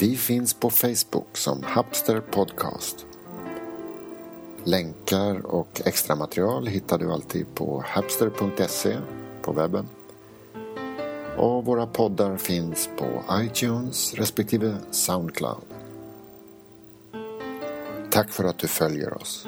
Vi 0.01 0.17
finns 0.17 0.55
på 0.55 0.71
Facebook 0.71 1.37
som 1.37 1.63
Hapster 1.63 2.21
Podcast. 2.21 3.07
Länkar 4.65 5.47
och 5.47 5.83
extra 5.85 6.17
material 6.17 6.67
hittar 6.67 6.99
du 6.99 7.13
alltid 7.13 7.55
på 7.55 7.85
hapster.se 7.87 8.99
på 9.43 9.53
webben. 9.53 9.89
Och 11.37 11.65
våra 11.65 11.87
poddar 11.87 12.37
finns 12.37 12.91
på 12.99 13.23
iTunes 13.33 14.15
respektive 14.15 14.77
Soundcloud. 14.91 15.78
Tack 18.11 18.31
för 18.31 18.45
att 18.45 18.59
du 18.59 18.69
följer 18.69 19.15
oss. 19.15 19.47